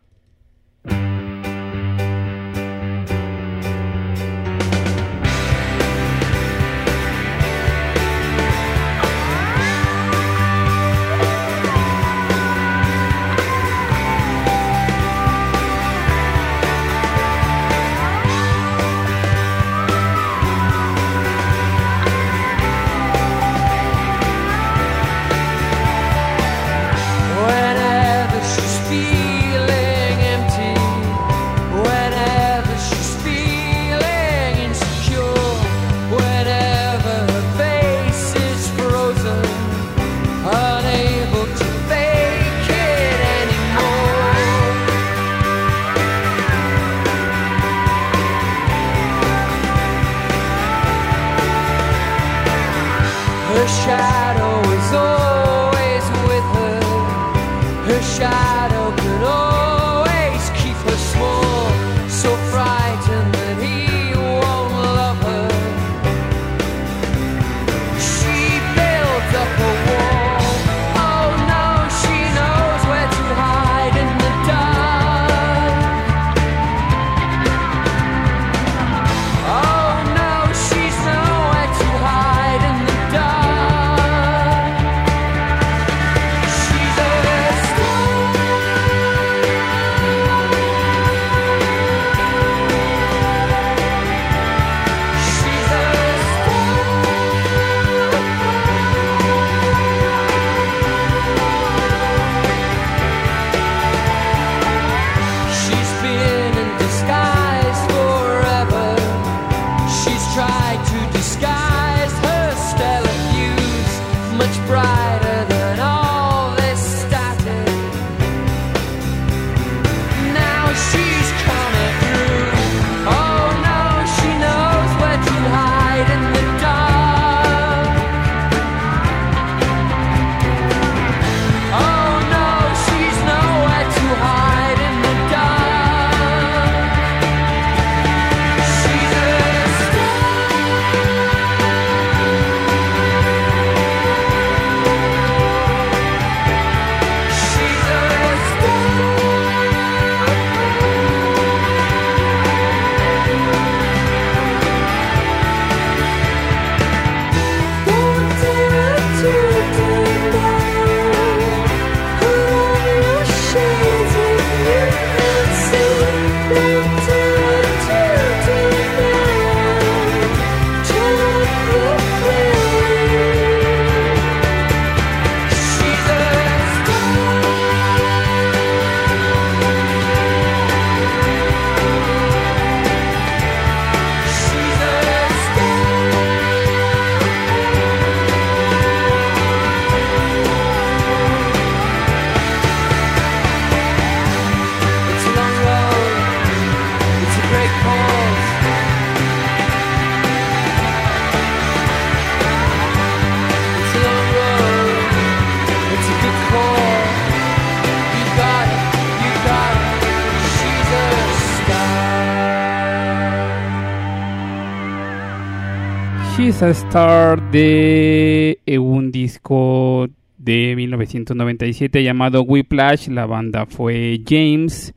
A 216.62 216.70
Star 216.70 217.50
de 217.50 218.60
eh, 218.64 218.78
un 218.78 219.12
disco 219.12 220.08
de 220.38 220.74
1997 220.74 222.02
llamado 222.02 222.42
Whiplash. 222.44 223.08
La 223.08 223.26
banda 223.26 223.66
fue 223.66 224.22
James. 224.26 224.94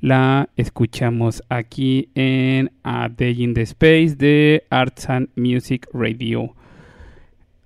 La 0.00 0.48
escuchamos 0.56 1.42
aquí 1.50 2.08
en 2.14 2.72
A 2.84 3.10
Day 3.10 3.42
in 3.42 3.52
the 3.52 3.60
Space 3.62 4.16
de 4.16 4.64
Arts 4.70 5.10
and 5.10 5.28
Music 5.36 5.86
Radio. 5.92 6.54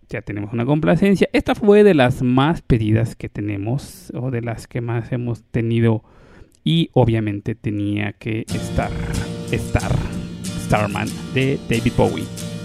Ya 0.08 0.20
tenemos 0.22 0.52
una 0.52 0.66
complacencia. 0.66 1.28
Esta 1.32 1.54
fue 1.54 1.84
de 1.84 1.94
las 1.94 2.22
más 2.22 2.60
pedidas 2.62 3.14
que 3.14 3.28
tenemos 3.28 4.12
o 4.16 4.32
de 4.32 4.42
las 4.42 4.66
que 4.66 4.80
más 4.80 5.12
hemos 5.12 5.44
tenido 5.44 6.02
y 6.64 6.90
obviamente 6.92 7.54
tenía 7.54 8.14
que 8.14 8.46
estar 8.52 8.90
Star 9.52 9.92
Starman 10.42 11.08
de 11.34 11.56
David 11.68 11.92
Bowie. 11.96 12.57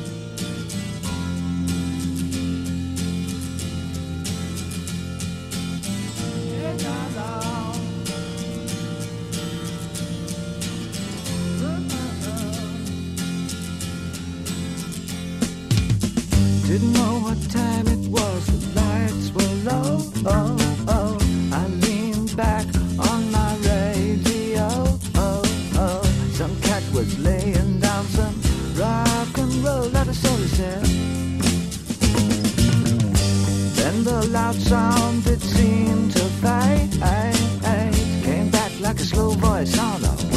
Didn't 16.73 16.93
know 16.93 17.19
what 17.19 17.39
time 17.51 17.85
it 17.85 18.09
was, 18.09 18.47
the 18.47 18.81
lights 18.81 19.29
were 19.35 19.55
low. 19.69 19.99
Oh, 20.25 20.57
oh. 20.87 21.17
I 21.51 21.67
leaned 21.67 22.35
back 22.35 22.65
on 22.97 23.31
my 23.31 23.55
radio. 23.57 24.67
Oh, 25.13 25.43
oh. 25.75 26.01
Some 26.33 26.59
cat 26.61 26.81
was 26.91 27.19
laying 27.19 27.79
down 27.79 28.05
some 28.05 28.41
rock 28.75 29.37
and 29.37 29.53
roll, 29.63 29.87
that 29.89 30.07
is 30.07 30.19
so 30.19 30.35
he 30.35 30.47
said. 30.47 30.83
Then 33.75 34.03
the 34.03 34.27
loud 34.31 34.55
sound 34.55 35.27
it 35.27 35.41
seemed 35.41 36.13
to 36.13 36.25
fade. 36.41 36.91
Came 38.23 38.49
back 38.49 38.71
like 38.79 38.99
a 38.99 39.05
slow 39.05 39.29
voice 39.29 39.77
oh, 39.77 39.93
on 39.93 40.03
a 40.05 40.32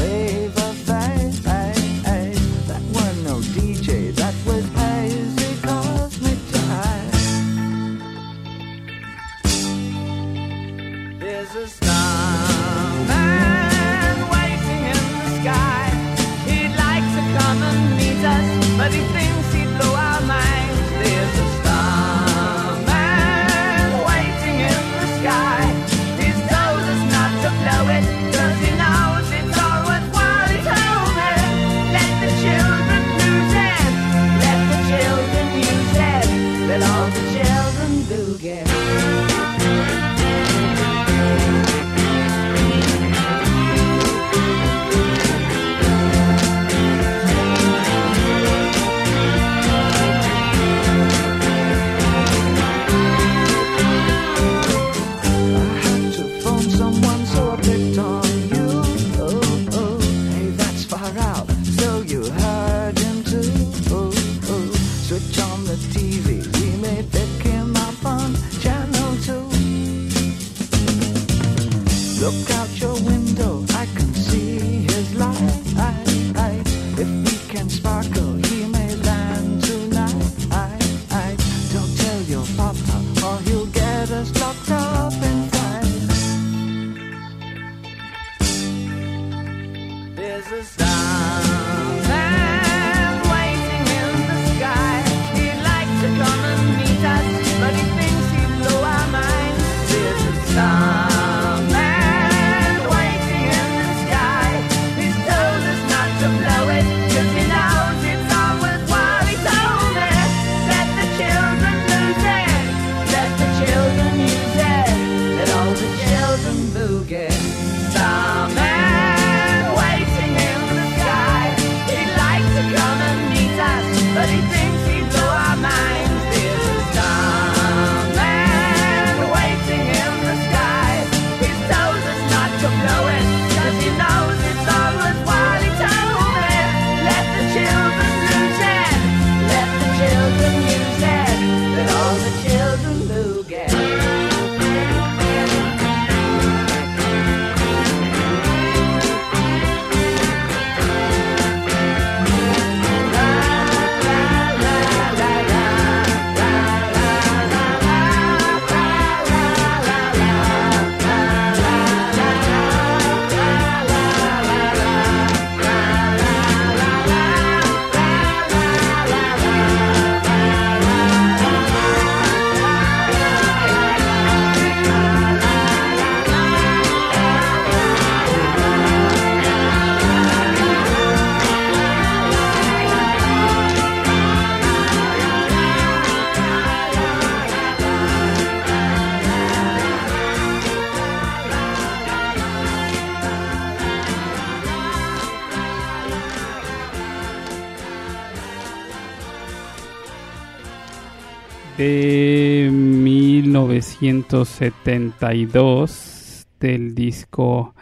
1972 204.07 206.47
del 206.61 206.95
disco 206.95 207.75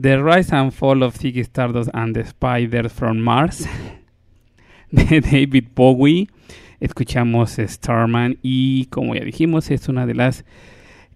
The 0.00 0.20
Rise 0.20 0.56
and 0.56 0.72
Fall 0.72 1.04
of 1.04 1.16
Ziggy 1.16 1.44
Stardust 1.44 1.90
and 1.94 2.14
the 2.14 2.24
Spiders 2.24 2.92
from 2.92 3.18
Mars 3.18 3.68
de 4.90 5.20
David 5.20 5.68
Bowie. 5.74 6.28
Escuchamos 6.80 7.58
Starman 7.58 8.38
y 8.42 8.86
como 8.86 9.14
ya 9.14 9.24
dijimos 9.24 9.70
es 9.70 9.88
una 9.88 10.06
de 10.06 10.14
las 10.14 10.44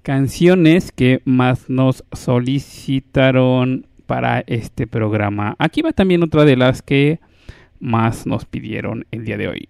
canciones 0.02 0.92
que 0.92 1.20
más 1.24 1.68
nos 1.68 2.04
solicitaron 2.12 3.86
para 4.06 4.44
este 4.46 4.86
programa. 4.86 5.56
Aquí 5.58 5.82
va 5.82 5.92
también 5.92 6.22
otra 6.22 6.44
de 6.44 6.56
las 6.56 6.82
que 6.82 7.18
más 7.80 8.26
nos 8.26 8.44
pidieron 8.44 9.06
el 9.10 9.24
día 9.24 9.38
de 9.38 9.48
hoy. 9.48 9.68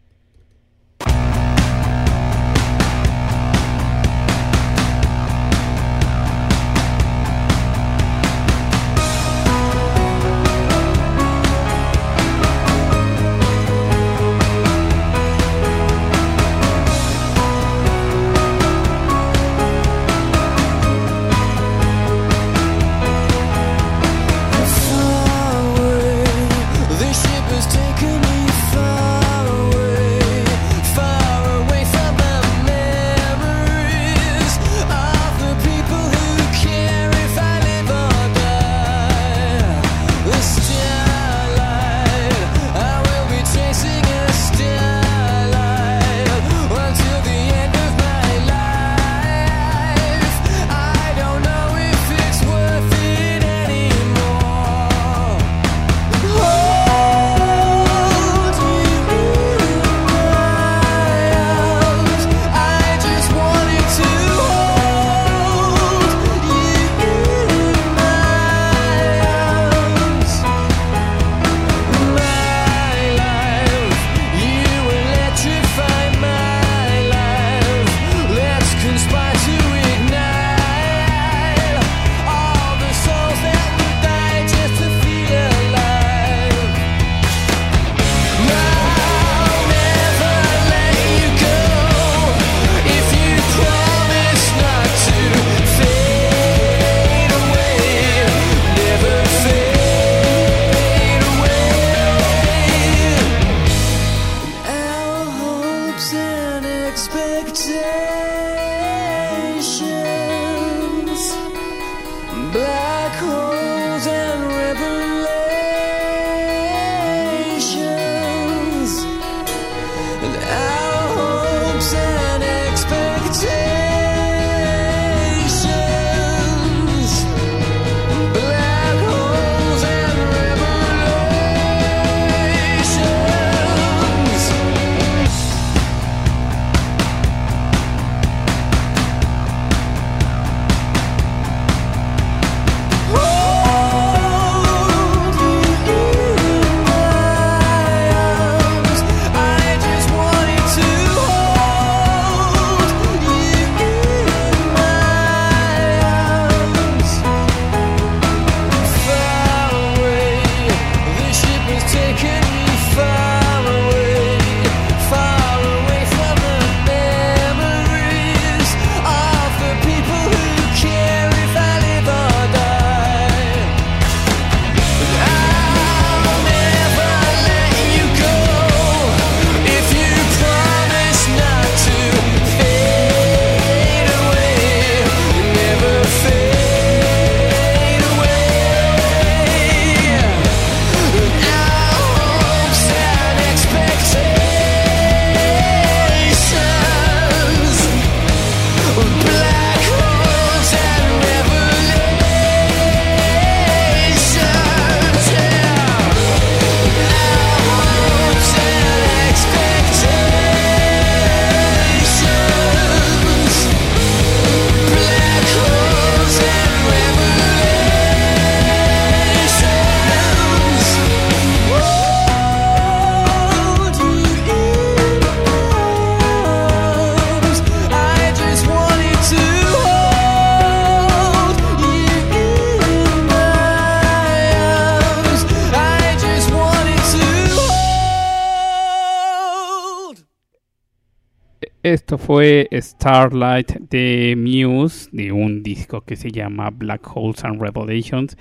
fue 242.34 242.68
Starlight 242.72 243.90
de 243.90 244.34
Muse, 244.36 245.08
de 245.12 245.30
un 245.30 245.62
disco 245.62 246.00
que 246.00 246.16
se 246.16 246.32
llama 246.32 246.70
Black 246.70 247.08
Holes 247.14 247.44
and 247.44 247.62
Revelations, 247.62 248.36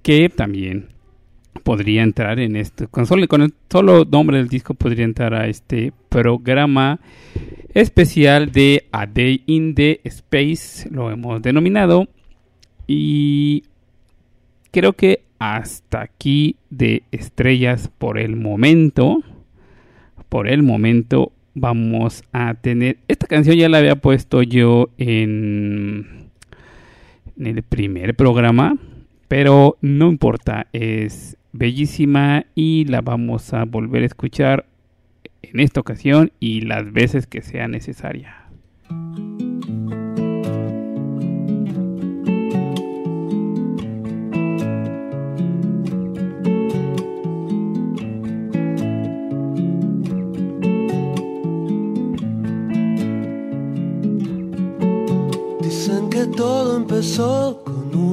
que 0.00 0.30
también 0.30 0.88
podría 1.62 2.02
entrar 2.02 2.40
en 2.40 2.56
este, 2.56 2.86
con 2.86 3.04
con 3.04 3.42
el 3.42 3.52
solo 3.68 4.06
nombre 4.06 4.38
del 4.38 4.48
disco 4.48 4.72
podría 4.72 5.04
entrar 5.04 5.34
a 5.34 5.48
este 5.48 5.92
programa 6.08 6.98
especial 7.74 8.52
de 8.52 8.88
A 8.90 9.04
Day 9.04 9.42
in 9.44 9.74
the 9.74 10.00
Space, 10.04 10.88
lo 10.90 11.10
hemos 11.10 11.42
denominado, 11.42 12.08
y 12.86 13.64
creo 14.70 14.94
que 14.94 15.24
hasta 15.38 16.00
aquí 16.00 16.56
de 16.70 17.02
estrellas 17.12 17.90
por 17.98 18.18
el 18.18 18.36
momento. 18.36 19.22
Por 20.30 20.48
el 20.48 20.62
momento 20.62 21.32
vamos 21.60 22.24
a 22.32 22.54
tener... 22.54 22.98
Esta 23.06 23.26
canción 23.26 23.56
ya 23.56 23.68
la 23.68 23.78
había 23.78 23.96
puesto 23.96 24.42
yo 24.42 24.88
en, 24.96 26.30
el 27.38 27.62
primer 27.62 28.16
programa, 28.16 28.76
pero 29.28 29.76
no 29.80 30.08
importa, 30.08 30.66
es 30.72 31.36
bellísima 31.52 32.46
y 32.54 32.86
la 32.86 33.02
vamos 33.02 33.52
a 33.52 33.64
volver 33.64 34.02
a 34.02 34.06
escuchar 34.06 34.66
en 35.42 35.60
esta 35.60 35.80
ocasión 35.80 36.32
y 36.40 36.62
las 36.62 36.90
veces 36.92 37.26
que 37.26 37.42
sea 37.42 37.68
necesaria. 37.68 38.46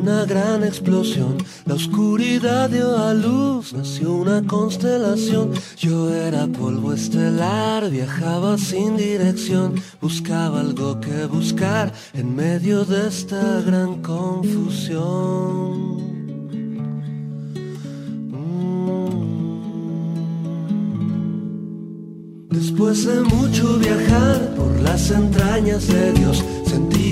Una 0.07 0.25
gran 0.25 0.63
explosión. 0.63 1.37
La 1.65 1.73
oscuridad 1.75 2.69
dio 2.69 2.97
a 2.97 3.13
luz, 3.13 3.73
nació 3.73 4.13
una 4.13 4.41
constelación. 4.45 5.51
Yo 5.77 6.13
era 6.13 6.47
polvo 6.47 6.93
estelar, 6.93 7.89
viajaba 7.89 8.57
sin 8.57 8.95
dirección, 8.95 9.75
buscaba 9.99 10.61
algo 10.61 10.99
que 11.01 11.25
buscar 11.25 11.91
en 12.13 12.35
medio 12.35 12.85
de 12.85 13.07
esta 13.07 13.61
gran 13.61 14.01
confusión. 14.01 15.97
Después 22.49 23.05
de 23.05 23.21
mucho 23.21 23.77
viajar 23.77 24.55
por 24.55 24.79
las 24.81 25.11
entrañas 25.11 25.87
de 25.87 26.13
Dios, 26.13 26.43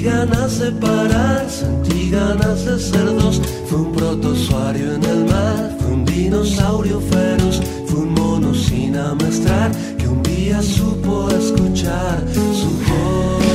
ganas 0.05 0.59
de 0.59 0.71
parar, 0.73 1.49
sentí 1.49 2.11
ganas 2.11 2.63
de 2.65 2.79
ser 2.79 3.05
dos. 3.05 3.41
Fue 3.67 3.79
un 3.79 3.91
protozoario 3.91 4.93
en 4.93 5.03
el 5.03 5.25
mar, 5.25 5.75
fue 5.79 5.91
un 5.93 6.05
dinosaurio 6.05 7.01
feroz, 7.01 7.59
fue 7.87 7.99
un 8.01 8.13
mono 8.13 8.53
sin 8.53 8.95
amestrar 8.95 9.71
que 9.97 10.07
un 10.07 10.21
día 10.21 10.61
supo 10.61 11.27
escuchar 11.29 12.23
su 12.33 12.69
voz. 12.85 13.45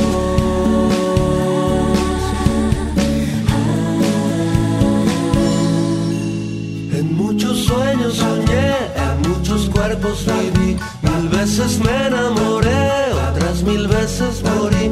En 6.99 7.15
muchos 7.15 7.57
sueños 7.59 8.13
soñé, 8.15 8.75
en 9.05 9.29
muchos 9.29 9.69
cuerpos 9.69 10.25
viví. 10.25 10.77
Mil 11.01 11.29
veces 11.29 11.79
me 11.79 12.07
enamoré, 12.07 13.13
otras 13.29 13.63
mil 13.63 13.87
veces 13.87 14.43
morí. 14.43 14.91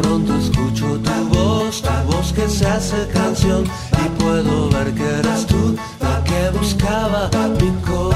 Pronto 0.00 0.36
escucho 0.36 0.98
tu 0.98 1.28
voz, 1.38 1.82
tu 1.82 2.12
voz 2.12 2.32
que 2.32 2.48
se 2.48 2.66
hace 2.66 3.06
canción. 3.08 3.64
Y 3.64 4.22
puedo 4.22 4.68
ver 4.70 4.92
que 4.94 5.04
eres 5.04 5.46
tú 5.46 5.76
la 6.00 6.22
que 6.24 6.50
buscaba 6.58 7.30
mi 7.60 7.70
corazón. 7.82 8.13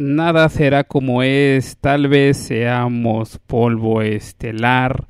Nada 0.00 0.48
será 0.48 0.84
como 0.84 1.22
es, 1.22 1.76
tal 1.76 2.08
vez 2.08 2.38
seamos 2.38 3.38
polvo 3.46 4.00
estelar. 4.00 5.06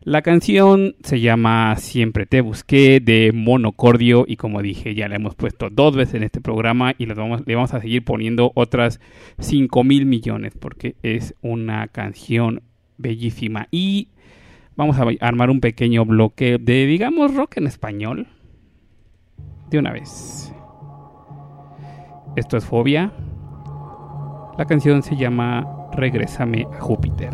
La 0.00 0.22
canción 0.22 0.96
se 1.02 1.20
llama 1.20 1.76
Siempre 1.76 2.24
te 2.24 2.40
busqué 2.40 3.00
de 3.00 3.32
Monocordio 3.34 4.24
y 4.26 4.36
como 4.36 4.62
dije 4.62 4.94
ya 4.94 5.08
la 5.08 5.16
hemos 5.16 5.34
puesto 5.34 5.68
dos 5.68 5.94
veces 5.94 6.14
en 6.14 6.22
este 6.22 6.40
programa 6.40 6.94
y 6.96 7.04
le 7.04 7.12
vamos, 7.12 7.74
a 7.74 7.80
seguir 7.82 8.02
poniendo 8.02 8.50
otras 8.54 8.98
5 9.40 9.84
mil 9.84 10.06
millones 10.06 10.54
porque 10.58 10.96
es 11.02 11.34
una 11.42 11.86
canción 11.88 12.62
bellísima 12.96 13.68
y 13.70 14.08
vamos 14.74 14.98
a 14.98 15.04
armar 15.20 15.50
un 15.50 15.60
pequeño 15.60 16.06
bloque 16.06 16.56
de 16.58 16.86
digamos 16.86 17.34
rock 17.34 17.58
en 17.58 17.66
español 17.66 18.26
de 19.68 19.78
una 19.78 19.92
vez. 19.92 20.50
Esto 22.36 22.56
es 22.56 22.64
Fobia. 22.64 23.12
La 24.58 24.64
canción 24.64 25.04
se 25.04 25.14
llama 25.14 25.64
Regrésame 25.92 26.66
a 26.76 26.80
Júpiter 26.80 27.32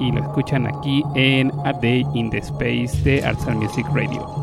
y 0.00 0.10
lo 0.10 0.20
escuchan 0.20 0.66
aquí 0.66 1.04
en 1.14 1.52
A 1.66 1.72
Day 1.74 2.02
in 2.14 2.30
the 2.30 2.38
Space 2.38 2.98
de 3.04 3.22
Arts 3.22 3.46
and 3.46 3.62
Music 3.62 3.84
Radio. 3.92 4.41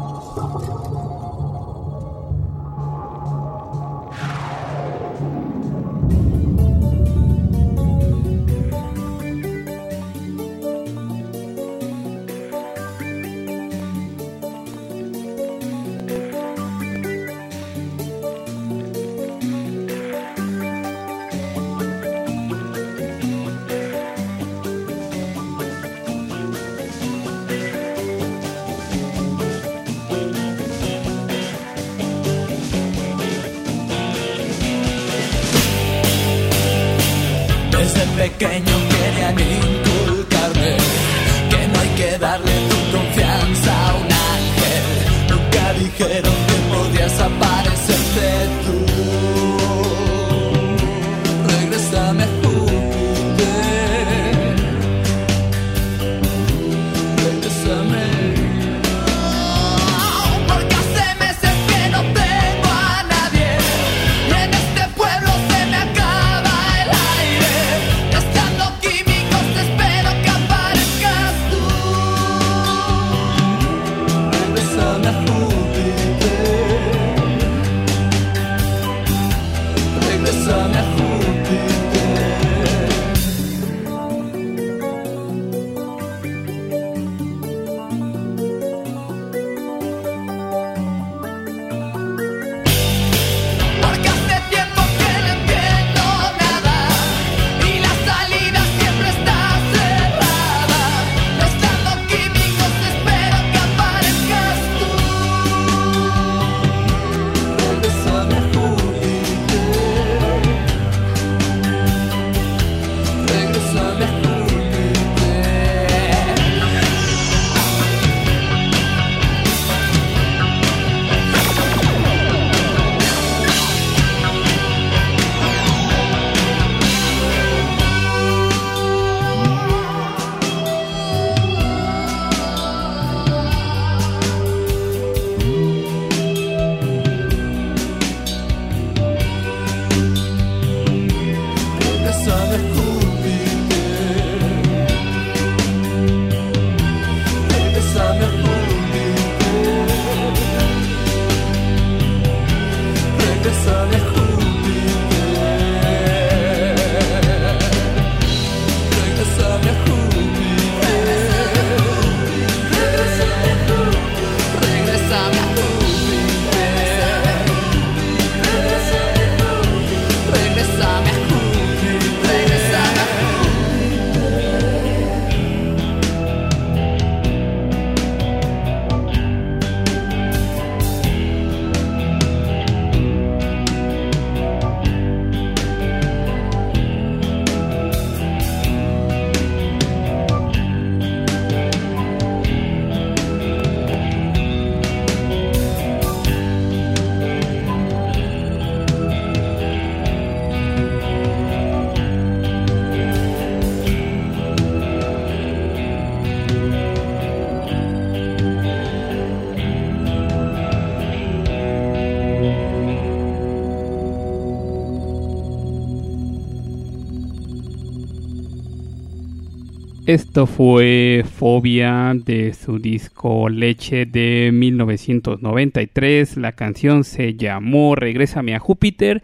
Esto 220.09 220.47
fue 220.47 221.23
Fobia 221.23 222.15
de 222.15 222.55
su 222.55 222.79
disco 222.79 223.47
Leche 223.47 224.07
de 224.07 224.49
1993. 224.51 226.35
La 226.37 226.53
canción 226.53 227.03
se 227.03 227.35
llamó 227.35 227.93
Regrésame 227.93 228.55
a 228.55 228.59
Júpiter 228.59 229.21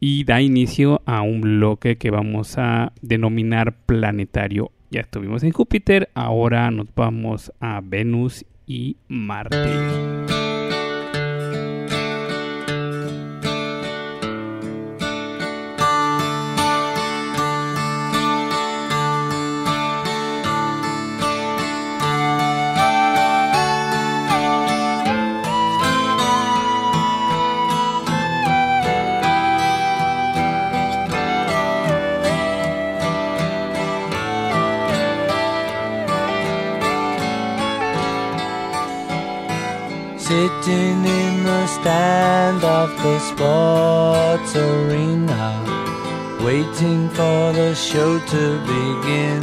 y 0.00 0.24
da 0.24 0.40
inicio 0.40 1.00
a 1.06 1.22
un 1.22 1.42
bloque 1.42 1.96
que 1.96 2.10
vamos 2.10 2.58
a 2.58 2.92
denominar 3.02 3.76
planetario. 3.86 4.72
Ya 4.90 5.02
estuvimos 5.02 5.44
en 5.44 5.52
Júpiter, 5.52 6.08
ahora 6.14 6.68
nos 6.72 6.92
vamos 6.96 7.52
a 7.60 7.80
Venus 7.80 8.44
y 8.66 8.96
Marte. 9.06 10.39
Sitting 40.62 41.04
in 41.06 41.44
the 41.44 41.66
stand 41.68 42.62
of 42.62 42.90
the 43.02 43.18
sports 43.18 44.54
arena, 44.54 45.56
waiting 46.44 47.08
for 47.08 47.52
the 47.52 47.74
show 47.74 48.18
to 48.18 48.58
begin. 48.68 49.40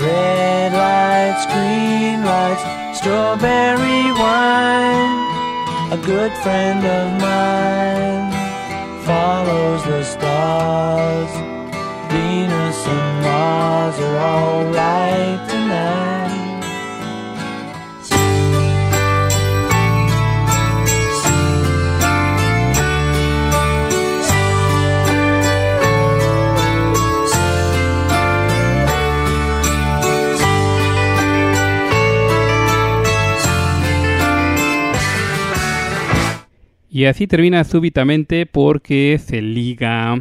Red 0.00 0.72
lights, 0.72 1.44
green 1.52 2.24
lights, 2.24 2.98
strawberry 2.98 4.10
wine. 4.12 5.92
A 5.92 5.98
good 6.02 6.32
friend 6.38 6.82
of 6.86 7.20
mine 7.20 8.32
follows 9.04 9.84
the 9.84 10.02
stars. 10.02 11.32
Venus 12.10 12.86
and 12.86 13.22
Mars 13.22 13.98
are 13.98 14.16
alright 14.16 15.50
tonight. 15.50 16.15
Y 36.96 37.04
así 37.04 37.26
termina 37.26 37.62
súbitamente 37.64 38.46
porque 38.46 39.20
se 39.22 39.42
liga 39.42 40.14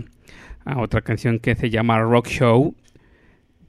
a 0.66 0.80
otra 0.82 1.00
canción 1.00 1.40
que 1.40 1.56
se 1.56 1.70
llama 1.70 2.02
Rock 2.02 2.28
Show. 2.28 2.76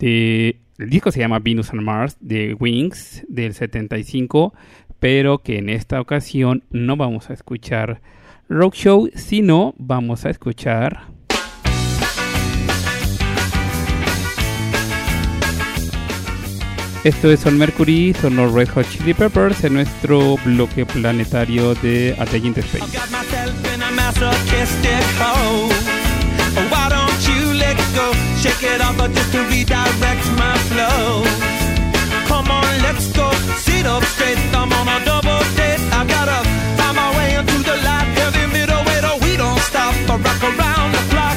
De, 0.01 0.59
el 0.77 0.91
disco 0.91 1.13
se 1.13 1.21
llama 1.21 1.39
Venus 1.39 1.71
and 1.71 1.83
Mars 1.83 2.17
de 2.19 2.55
Wings 2.55 3.25
del 3.29 3.55
75, 3.55 4.53
pero 4.99 5.39
que 5.39 5.59
en 5.59 5.69
esta 5.69 6.01
ocasión 6.01 6.65
no 6.71 6.97
vamos 6.97 7.31
a 7.31 7.35
escuchar 7.35 8.01
Rock 8.49 8.75
Show, 8.75 9.09
sino 9.15 9.77
vamos 9.79 10.27
a 10.27 10.31
escuchar 10.31 11.03
Esto 17.07 17.31
es 17.31 17.39
Son 17.39 17.57
Mercury, 17.57 18.13
son 18.21 18.35
los 18.35 18.53
Red 18.53 18.69
Hot 18.71 18.85
Chili 18.91 19.15
Peppers 19.15 19.63
en 19.63 19.75
nuestro 19.75 20.37
bloque 20.45 20.85
planetario 20.85 21.73
de 21.77 22.17
A 22.19 22.25
Day 22.25 22.45
in 22.45 22.53
the 22.53 22.63
Space. 22.63 22.81
got 22.93 23.09
myself 23.13 23.73
in 23.73 23.81
a 23.81 23.93
masochistic 23.93 25.05
hole. 25.17 25.71
Why 26.69 26.89
don't 26.89 27.29
you 27.29 27.55
let 27.55 27.77
go? 27.95 28.11
Shake 28.43 28.75
it 28.75 28.81
off 28.81 28.99
or 28.99 29.07
just 29.07 29.31
to 29.31 29.39
redirect 29.45 30.27
my 30.37 30.59
flow. 30.67 31.23
Come 32.27 32.51
on, 32.51 32.83
let's 32.83 33.07
go. 33.13 33.31
Sit 33.57 33.87
up 33.87 34.03
straight. 34.03 34.39
I'm 34.53 34.73
on 34.73 34.89
a 34.89 34.99
double 35.05 35.39
date. 35.55 35.79
I 35.93 36.05
gotta 36.09 36.43
find 36.77 36.97
my 36.97 37.17
way 37.17 37.37
into 37.39 37.63
the 37.63 37.77
light. 37.87 38.09
Heavy 38.19 38.53
middle 38.53 38.83
way 38.83 39.01
to 39.01 39.17
we 39.23 39.37
don't 39.37 39.61
stop. 39.61 39.95
I 40.11 40.17
rock 40.17 40.43
around 40.43 40.91
the 40.91 41.03
clock. 41.15 41.37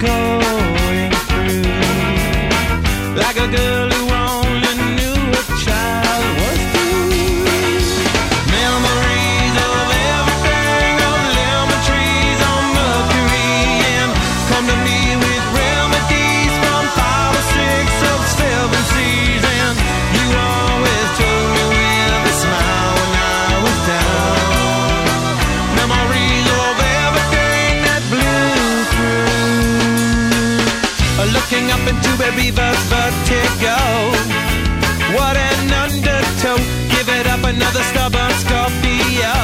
Going 0.00 1.10
through. 1.28 1.62
Like 3.16 3.36
a 3.36 3.48
girl 3.56 3.87
another 37.58 37.82
stubborn 37.90 38.32
Scorpio. 38.42 39.34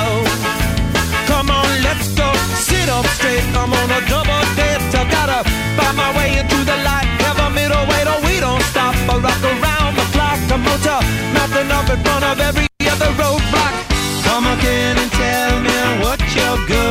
Come 1.26 1.50
on, 1.50 1.70
let's 1.82 2.06
go. 2.14 2.28
Sit 2.68 2.88
up 2.88 3.06
straight. 3.18 3.44
I'm 3.58 3.72
on 3.80 3.90
a 3.98 4.00
double 4.06 4.44
date. 4.58 4.82
I 5.00 5.02
gotta 5.16 5.40
find 5.76 5.96
my 5.96 6.10
way 6.16 6.38
into 6.38 6.58
the 6.70 6.78
light. 6.88 7.08
Have 7.26 7.40
a 7.46 7.50
middle 7.50 7.84
way 7.90 8.02
to 8.08 8.16
we 8.26 8.34
don't 8.38 8.62
stop. 8.70 8.94
I 9.10 9.14
rock 9.26 9.42
around 9.52 9.92
the 9.98 10.06
clock. 10.14 10.38
Motor, 10.66 11.00
nothing 11.38 11.68
up 11.78 11.88
in 11.90 11.98
front 12.04 12.24
of 12.30 12.38
every 12.48 12.68
other 12.92 13.10
roadblock. 13.20 13.74
Come 14.26 14.46
again 14.56 14.94
and 15.02 15.10
tell 15.22 15.52
me 15.66 15.78
what 16.04 16.20
you're 16.36 16.62
going 16.68 16.83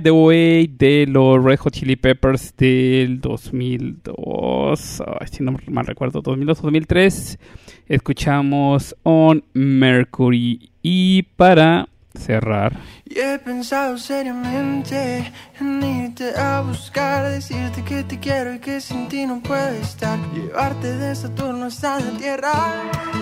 The 0.00 0.10
Way 0.10 0.66
de 0.78 1.06
los 1.08 1.42
Red 1.42 1.58
Hot 1.58 1.72
Chili 1.72 1.96
Peppers 1.96 2.54
del 2.56 3.20
2002, 3.20 5.02
ay, 5.20 5.26
si 5.30 5.42
no 5.42 5.56
mal 5.68 5.86
recuerdo, 5.86 6.22
2002-2003, 6.22 7.38
escuchamos 7.88 8.94
On 9.02 9.42
Mercury. 9.52 10.70
Y 10.82 11.22
para 11.36 11.88
cerrar, 12.14 12.72
Y 13.04 13.18
he 13.18 13.38
pensado 13.38 13.96
seriamente 13.98 15.32
en 15.60 15.82
irte 15.82 16.36
a 16.36 16.60
buscar, 16.60 17.28
decirte 17.28 17.82
que 17.82 18.02
te 18.02 18.18
quiero 18.18 18.54
y 18.54 18.58
que 18.58 18.80
sin 18.80 19.08
ti 19.08 19.26
no 19.26 19.40
puedo 19.40 19.70
estar. 19.70 20.18
Llevarte 20.34 20.96
de 20.96 21.14
Saturno 21.14 21.66
hasta 21.66 22.00
la 22.00 22.10
Tierra, 22.18 22.52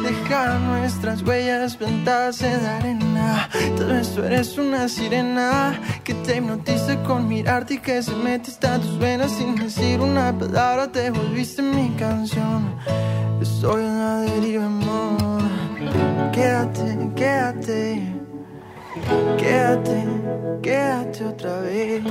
dejar 0.02 0.60
nuestras 0.60 1.22
huellas 1.22 1.76
plantadas 1.76 2.42
en 2.42 2.62
la 2.62 2.76
arena. 2.78 3.48
Tal 3.76 3.86
vez 3.86 4.14
tú 4.14 4.22
eres 4.22 4.58
una 4.58 4.88
sirena 4.88 5.80
que 6.02 6.14
te 6.14 6.36
hipnotiza 6.36 7.02
con 7.02 7.28
mirarte 7.28 7.74
y 7.74 7.78
que 7.78 8.02
se 8.02 8.14
mete 8.14 8.50
hasta 8.50 8.78
tus 8.78 8.98
venas 8.98 9.32
sin 9.32 9.54
decir 9.56 10.00
una 10.00 10.36
palabra. 10.36 10.90
Te 10.90 11.10
volviste 11.10 11.62
mi 11.62 11.90
canción. 11.96 12.76
Estoy 13.40 13.82
en 13.82 13.98
la 13.98 14.20
deriva, 14.20 14.66
amor. 14.66 15.42
Quédate, 16.32 17.10
quédate. 17.14 18.15
Quédate, 19.38 20.04
quédate 20.62 21.24
otra 21.24 21.60
vez, 21.60 22.02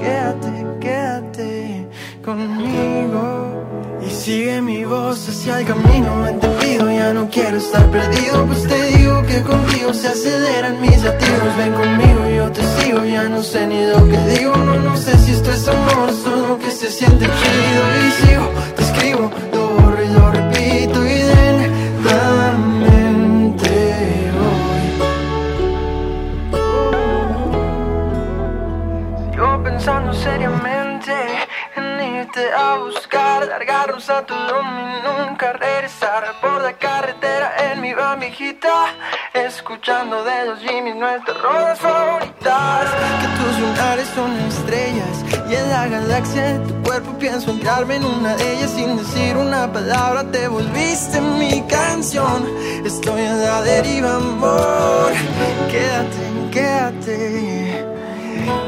quédate, 0.00 0.66
quédate 0.80 1.88
conmigo. 2.24 3.62
Y 4.04 4.10
sigue 4.10 4.60
mi 4.60 4.84
voz 4.84 5.28
hacia 5.28 5.60
el 5.60 5.66
camino, 5.66 6.10
te 6.40 6.48
pido, 6.48 6.90
ya 6.90 7.12
no 7.12 7.28
quiero 7.30 7.56
estar 7.56 7.88
perdido. 7.90 8.46
Pues 8.46 8.66
te 8.66 8.96
digo 8.96 9.22
que 9.22 9.42
contigo 9.42 9.94
se 9.94 10.08
aceleran 10.08 10.80
mis 10.80 11.02
latidos. 11.02 11.56
Ven 11.56 11.72
conmigo, 11.72 12.28
yo 12.36 12.50
te 12.50 12.62
sigo, 12.62 13.04
ya 13.04 13.28
no 13.28 13.42
sé 13.42 13.66
ni 13.66 13.86
lo 13.86 14.08
que 14.08 14.18
digo. 14.34 14.56
No, 14.56 14.76
no 14.76 14.96
sé 14.96 15.16
si 15.18 15.32
esto 15.32 15.52
es 15.52 15.68
amor, 15.68 16.12
solo 16.24 16.58
que 16.58 16.70
se 16.70 16.90
siente 16.90 17.26
chido. 17.26 17.82
Y 18.06 18.26
sigo, 18.26 18.50
te 18.76 18.82
escribo, 18.82 19.30
irte 32.32 32.52
a 32.52 32.76
buscar, 32.76 33.46
largarnos 33.46 34.08
a 34.08 34.24
Tulum 34.24 34.66
y 34.90 35.28
nunca 35.28 35.52
regresar 35.52 36.24
por 36.40 36.62
la 36.62 36.72
carretera 36.72 37.72
en 37.72 37.80
mi 37.80 37.92
bambijita, 37.92 38.86
escuchando 39.34 40.24
de 40.24 40.46
los 40.46 40.60
Jimmy 40.60 40.94
nuestras 40.94 41.40
rodas 41.40 41.78
favoritas. 41.78 42.90
Que 43.20 43.28
tus 43.38 43.58
lunares 43.60 44.08
son 44.14 44.30
estrellas 44.40 45.24
y 45.48 45.54
en 45.54 45.68
la 45.68 45.88
galaxia 45.88 46.42
de 46.42 46.66
tu 46.66 46.82
cuerpo 46.82 47.18
pienso 47.18 47.50
entrarme 47.50 47.96
en 47.96 48.04
una 48.04 48.34
de 48.36 48.56
ellas 48.56 48.70
sin 48.70 48.96
decir 48.96 49.36
una 49.36 49.70
palabra. 49.70 50.24
Te 50.30 50.48
volviste 50.48 51.20
mi 51.20 51.62
canción, 51.68 52.46
estoy 52.84 53.22
en 53.22 53.42
la 53.42 53.62
deriva, 53.62 54.16
amor. 54.16 55.12
Quédate, 55.70 56.50
quédate. 56.50 57.91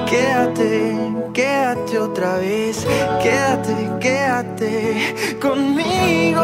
Quédate, 0.09 0.97
quédate 1.33 1.99
otra 1.99 2.37
vez, 2.39 2.87
quédate, 3.23 3.91
quédate 4.01 5.15
conmigo. 5.41 6.43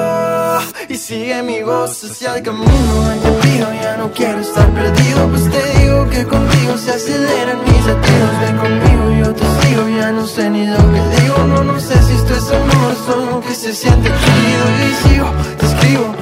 Y 0.89 0.97
sigue 0.97 1.43
mi 1.43 1.63
voz 1.63 2.03
hacia 2.05 2.37
el 2.37 2.43
camino. 2.43 2.93
Al 3.11 3.21
camino, 3.21 3.67
ya 3.83 3.97
no 3.97 4.11
quiero 4.13 4.41
estar 4.41 4.69
perdido, 4.73 5.29
pues 5.29 5.51
te 5.51 5.79
digo 5.79 6.09
que 6.11 6.25
contigo 6.25 6.77
se 6.77 6.91
aceleran 6.91 7.59
mis 7.65 7.87
latidos, 7.87 8.41
ven 8.41 8.57
conmigo, 8.59 9.25
yo 9.25 9.35
te 9.35 9.45
sigo, 9.61 9.89
ya 9.89 10.11
no 10.13 10.27
sé 10.27 10.51
ni 10.51 10.67
lo 10.67 10.77
que 10.77 11.21
digo, 11.21 11.39
no, 11.47 11.65
no 11.65 11.81
sé 11.81 11.95
si 12.03 12.15
esto 12.15 12.35
es 12.35 12.51
amor, 12.51 12.95
solo 13.07 13.41
que 13.41 13.55
se 13.55 13.73
siente 13.73 14.09
chido. 14.09 14.65
Y 14.89 15.09
sigo, 15.09 15.31
te 15.59 15.67
escribo, 15.67 16.15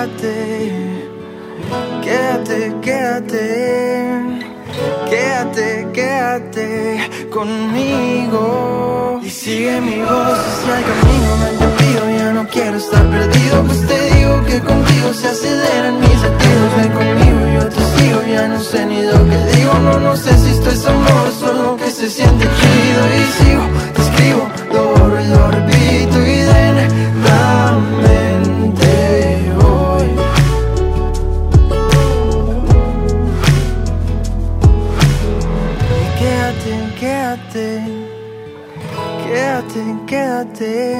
Quédate, 0.00 0.72
quédate, 2.00 2.72
quédate, 2.80 3.44
quédate, 5.10 5.88
quédate, 5.92 7.28
conmigo. 7.30 9.20
Y 9.22 9.28
sigue 9.28 9.78
mi 9.82 10.00
voz 10.00 10.38
hacia 10.38 10.78
el 10.78 10.84
camino, 10.86 11.36
me 11.36 11.50
pido, 11.76 12.02
ya 12.16 12.32
no 12.32 12.48
quiero 12.48 12.78
estar 12.78 13.10
perdido, 13.10 13.62
pues 13.64 13.86
te 13.86 14.14
digo 14.14 14.42
que 14.46 14.60
contigo 14.60 15.12
se 15.12 15.28
aceleran 15.28 16.00
mis 16.00 16.22
latidos. 16.22 16.76
Ven 16.78 16.92
conmigo, 16.92 17.40
yo 17.56 17.68
te 17.68 17.82
sigo, 17.98 18.22
ya 18.22 18.48
no 18.48 18.58
sé 18.58 18.86
ni 18.86 19.02
lo 19.02 19.18
que 19.28 19.36
digo, 19.54 19.74
no, 19.84 20.00
no 20.00 20.16
sé 20.16 20.32
si 20.38 20.48
esto 20.48 20.70
es 20.70 20.86
amor, 20.86 21.30
solo 21.38 21.76
que 21.76 21.90
se 21.90 22.08
siente 22.08 22.46
chido. 22.46 23.02
Y 23.18 23.44
sigo, 23.44 23.64
te 23.94 24.00
escribo, 24.00 24.48
lo 24.72 24.82
borro 24.94 25.20
y 25.20 25.26
lo 25.26 25.50
repito 25.50 26.26
y 26.26 26.39
quédate, 40.10 40.96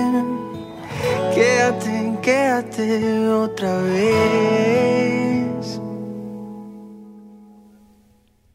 quédate, 1.34 2.14
quédate, 2.22 3.28
otra 3.28 3.82
vez. 3.82 5.80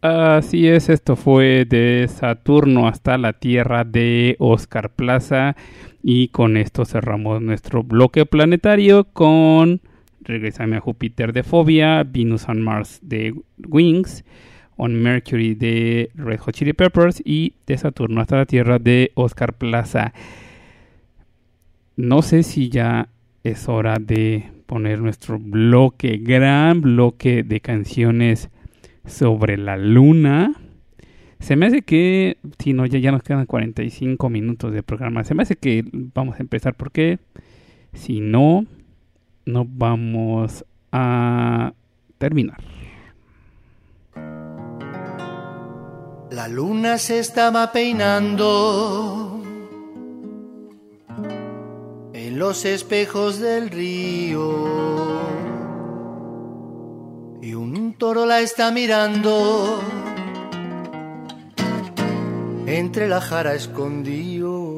Así 0.01 0.67
es, 0.67 0.87
esto 0.87 1.17
fue 1.17 1.65
de 1.65 2.07
Saturno 2.07 2.87
hasta 2.87 3.17
la 3.17 3.33
Tierra 3.33 3.83
de 3.83 4.37
Oscar 4.39 4.91
Plaza 4.91 5.57
y 6.01 6.29
con 6.29 6.55
esto 6.55 6.85
cerramos 6.85 7.41
nuestro 7.41 7.83
bloque 7.83 8.25
planetario 8.25 9.03
con 9.11 9.81
Regresame 10.21 10.77
a 10.77 10.79
Júpiter 10.79 11.33
de 11.33 11.43
Fobia, 11.43 12.03
Venus 12.03 12.47
on 12.47 12.61
Mars 12.61 12.99
de 13.01 13.33
Wings, 13.67 14.23
On 14.77 14.93
Mercury 14.93 15.53
de 15.55 16.11
Red 16.15 16.39
Hot 16.39 16.55
Chili 16.55 16.73
Peppers 16.73 17.21
y 17.25 17.55
de 17.67 17.77
Saturno 17.77 18.21
hasta 18.21 18.37
la 18.37 18.45
Tierra 18.45 18.79
de 18.79 19.11
Oscar 19.15 19.53
Plaza. 19.53 20.13
No 21.97 22.21
sé 22.21 22.43
si 22.43 22.69
ya 22.69 23.09
es 23.43 23.69
hora 23.69 23.97
de 23.99 24.51
poner 24.65 24.99
nuestro 24.99 25.39
bloque, 25.39 26.17
gran 26.17 26.81
bloque 26.81 27.43
de 27.43 27.61
canciones 27.61 28.49
sobre 29.05 29.57
la 29.57 29.77
luna. 29.77 30.53
Se 31.39 31.55
me 31.55 31.67
hace 31.67 31.83
que, 31.83 32.37
si 32.59 32.73
no, 32.73 32.85
ya, 32.85 32.99
ya 32.99 33.11
nos 33.11 33.23
quedan 33.23 33.45
45 33.45 34.29
minutos 34.29 34.73
de 34.73 34.83
programa. 34.83 35.23
Se 35.23 35.35
me 35.35 35.43
hace 35.43 35.55
que 35.55 35.85
vamos 35.91 36.35
a 36.37 36.43
empezar 36.43 36.75
porque 36.75 37.19
si 37.93 38.19
no, 38.19 38.65
no 39.45 39.65
vamos 39.65 40.65
a 40.91 41.73
terminar. 42.17 42.57
La 46.31 46.47
luna 46.49 46.97
se 46.97 47.19
estaba 47.19 47.71
peinando 47.71 49.34
en 52.27 52.39
los 52.39 52.65
espejos 52.65 53.39
del 53.39 53.69
río. 53.69 54.41
Y 57.41 57.53
un 57.53 57.93
toro 57.97 58.25
la 58.25 58.39
está 58.39 58.71
mirando. 58.71 59.79
Entre 62.65 63.07
la 63.07 63.21
jara 63.21 63.53
escondido. 63.53 64.75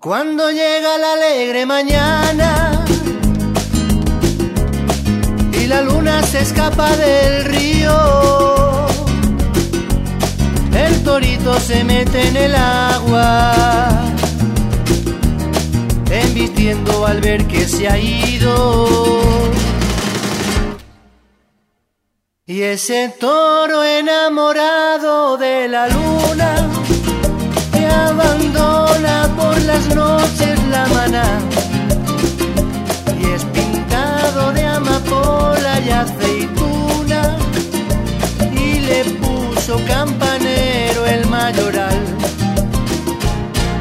Cuando 0.00 0.50
llega 0.50 0.98
la 0.98 1.12
alegre 1.12 1.64
mañana 1.64 2.84
y 5.52 5.66
la 5.68 5.80
luna 5.82 6.20
se 6.24 6.40
escapa 6.40 6.96
del 6.96 7.44
río, 7.44 7.94
el 10.74 11.04
torito 11.04 11.54
se 11.60 11.84
mete 11.84 12.26
en 12.26 12.36
el 12.36 12.54
agua, 12.56 14.02
embistiendo 16.12 17.06
al 17.06 17.20
ver 17.20 17.46
que 17.46 17.66
se 17.66 17.88
ha 17.88 17.98
ido. 17.98 18.86
Y 22.46 22.62
ese 22.62 23.14
toro 23.18 23.82
enamorado 23.82 25.38
de 25.38 25.68
la 25.68 25.88
luna 25.88 26.68
que 27.72 27.86
abandona 27.86 29.30
por 29.36 29.58
las 29.62 29.94
noches 29.94 30.58
la 30.68 30.86
maná 30.88 31.40
y 33.20 33.24
es 33.32 33.44
pintado 33.46 34.52
de 34.52 34.64
amapola 34.64 35.80
y 35.80 35.90
aceituna 35.90 37.38
y 38.54 38.80
le 38.80 39.04
puso 39.22 39.80
campanero 39.86 41.06
el 41.06 41.26
mayoral. 41.26 41.98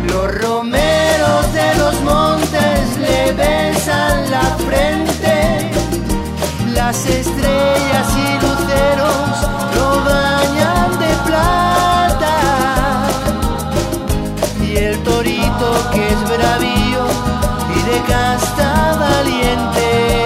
Los 0.08 0.42
romeros 0.42 0.81
los 1.78 2.02
montes 2.02 2.98
le 2.98 3.32
besan 3.34 4.32
la 4.32 4.44
frente, 4.68 5.72
las 6.74 7.06
estrellas 7.06 8.08
y 8.16 8.46
luceros 8.46 9.34
lo 9.76 10.04
bañan 10.04 11.00
de 11.00 11.12
plata 11.28 12.38
y 14.66 14.78
el 14.78 14.98
torito 15.04 15.90
que 15.92 16.08
es 16.08 16.22
bravío 16.24 17.06
y 17.76 17.82
de 17.90 18.02
casta 18.08 18.98
valiente. 19.00 20.21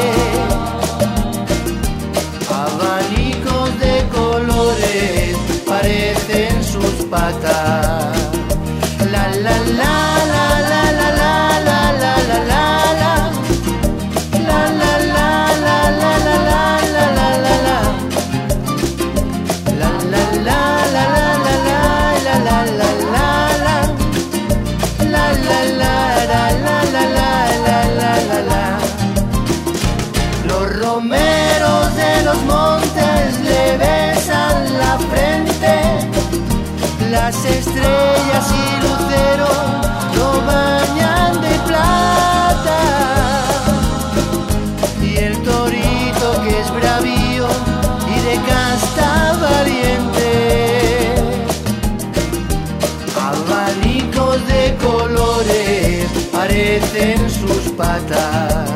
Parecen 56.55 57.29
sus 57.29 57.71
patas. 57.73 58.69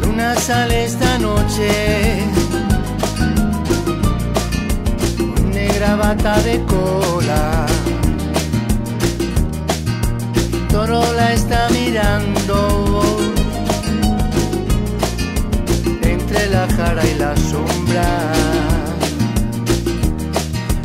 Luna 0.00 0.34
sale 0.36 0.84
esta 0.84 1.18
noche, 1.18 2.22
con 5.16 5.50
negra 5.50 5.96
bata 5.96 6.40
de 6.42 6.62
cola. 6.66 7.66
Toro 10.70 11.12
la 11.14 11.32
está 11.32 11.68
mirando 11.70 13.02
entre 16.02 16.46
la 16.48 16.66
jara 16.76 17.04
y 17.04 17.14
la 17.18 17.36
sombra. 17.36 18.51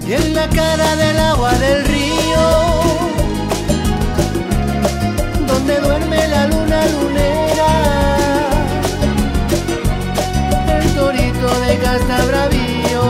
Y 0.08 0.14
en 0.14 0.34
la 0.34 0.48
cara 0.48 0.96
del 0.96 1.20
agua 1.20 1.52
del 1.56 1.84
río, 1.84 2.46
donde 5.46 5.80
duerme 5.82 6.28
la 6.30 6.48
luna 6.48 6.86
lunera, 6.94 7.74
el 10.80 10.96
torito 10.96 11.60
de 11.60 11.78
casta 11.80 12.26
bravío, 12.26 13.04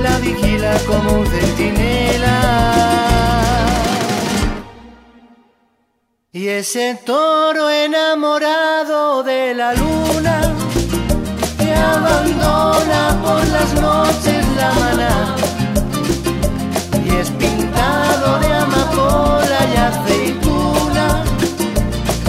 la 0.00 0.18
vigila 0.18 0.78
como 0.86 1.18
un 1.18 1.26
centinela. 1.26 2.38
Y 6.30 6.46
ese 6.46 7.00
toro 7.04 7.68
enamorado 7.68 9.24
de 9.24 9.54
la 9.54 9.74
luna 9.74 10.67
abandona 11.78 13.02
por 13.22 13.46
las 13.48 13.70
noches 13.74 14.42
la 14.56 14.70
maná. 14.80 15.36
Y 17.04 17.10
es 17.20 17.30
pintado 17.30 18.38
de 18.40 18.52
amapola 18.64 19.58
y 19.72 19.76
aceituna. 19.90 21.06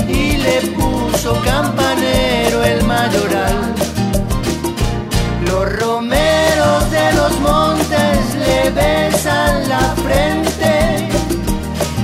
Y 0.07 0.37
le 0.37 0.57
puso 0.77 1.39
campanero 1.43 2.63
el 2.63 2.83
mayoral. 2.85 3.57
Los 5.45 5.79
romeros 5.79 6.91
de 6.91 7.13
los 7.13 7.39
montes 7.39 8.35
le 8.45 8.69
besan 8.71 9.67
la 9.67 9.85
frente, 10.05 11.09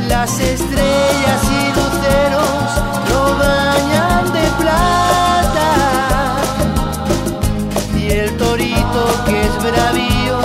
las 0.09 0.31
estrellas 0.39 1.41
y 1.59 1.63
luceros 1.77 2.69
lo 3.09 3.37
bañan 3.37 4.33
de 4.33 4.45
plata 4.59 5.14
que 9.35 9.41
es 9.41 9.55
bravío 9.57 10.37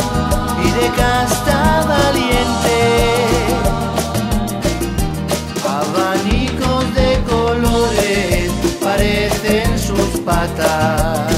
y 0.64 0.70
de 0.78 0.88
casta 0.96 1.58
valiente. 1.86 2.78
Abanicos 5.64 6.84
de 6.94 7.10
colores 7.32 8.50
parecen 8.82 9.78
sus 9.78 10.20
patas. 10.24 11.30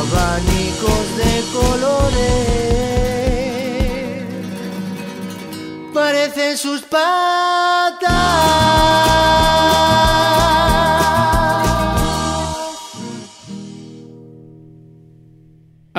Abanicos 0.00 1.06
de 1.20 1.32
colores 1.56 2.46
parecen 5.94 6.58
sus 6.58 6.80
patas. 6.82 7.45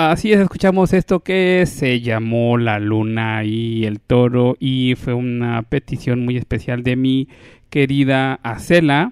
Así 0.10 0.32
es, 0.32 0.40
escuchamos 0.40 0.94
esto 0.94 1.20
que 1.20 1.66
se 1.66 2.00
llamó 2.00 2.58
La 2.58 2.80
Luna 2.80 3.44
y 3.44 3.84
el 3.84 4.00
Toro 4.00 4.56
y 4.58 4.96
fue 4.96 5.14
una 5.14 5.62
petición 5.64 6.24
muy 6.24 6.38
especial 6.38 6.82
de 6.82 6.96
mi 6.96 7.28
querida 7.70 8.36
Acela 8.42 9.12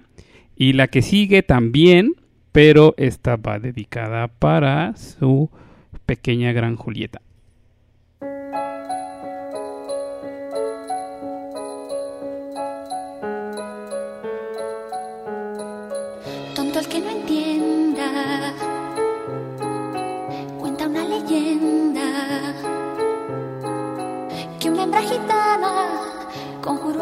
y 0.56 0.72
la 0.72 0.88
que 0.88 1.02
sigue 1.02 1.42
también, 1.42 2.14
pero 2.50 2.94
esta 2.96 3.36
va 3.36 3.58
dedicada 3.58 4.28
para 4.28 4.96
su 4.96 5.50
pequeña 6.06 6.52
gran 6.52 6.76
Julieta. 6.76 7.20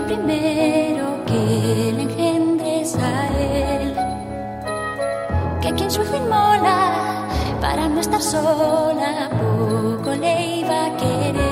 primero 0.00 1.22
que 1.26 1.92
le 1.96 2.02
engendres 2.02 2.96
a 2.96 3.28
él. 3.38 3.94
Que 5.60 5.72
quien 5.74 5.90
su 5.90 6.02
inmola 6.02 7.28
para 7.60 7.88
no 7.88 8.00
estar 8.00 8.22
sola, 8.22 9.28
poco 9.30 10.14
le 10.14 10.56
iba 10.60 10.86
a 10.86 10.96
querer. 10.96 11.51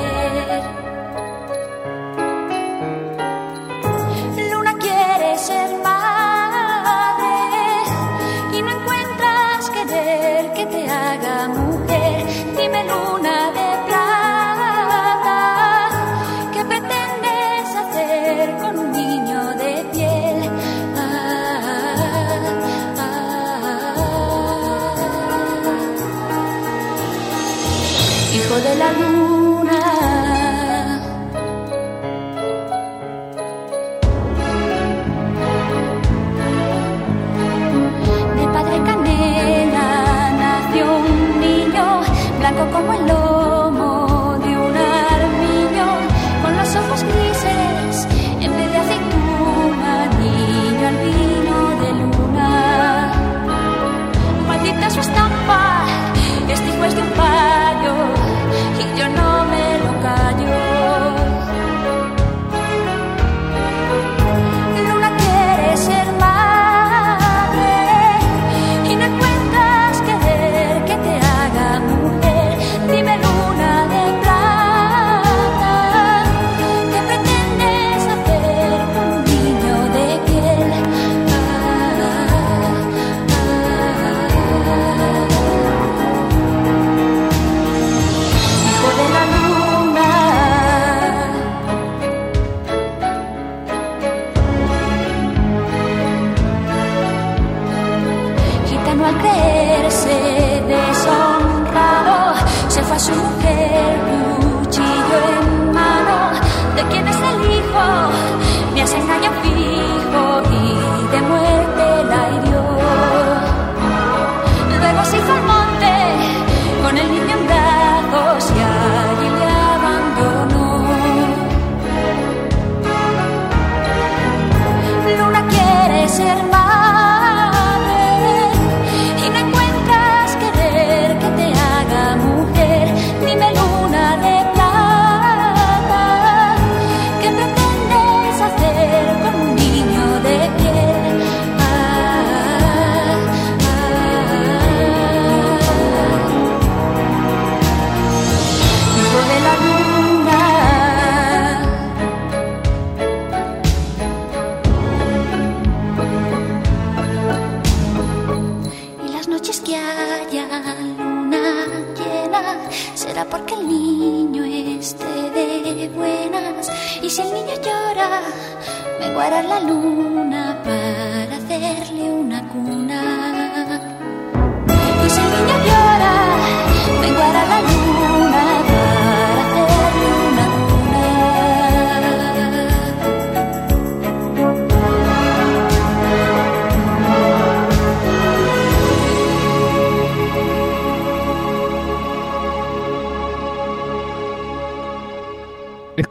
fuera 169.20 169.42
la 169.42 169.60
luna 169.60 170.79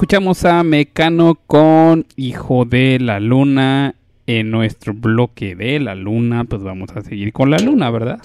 Escuchamos 0.10 0.44
a 0.44 0.64
Mecano 0.64 1.38
con 1.46 2.08
Hijo 2.16 2.66
de 2.66 2.98
la 3.00 3.20
Luna. 3.20 3.94
En 4.26 4.50
nuestro 4.50 4.96
bloque 4.96 5.56
de 5.56 5.80
la 5.80 5.94
Luna, 5.94 6.46
pues 6.46 6.64
vamos 6.64 6.90
a 6.96 7.02
seguir 7.02 7.32
con 7.32 7.52
la 7.52 7.60
Luna, 7.60 7.92
¿verdad? 7.92 8.20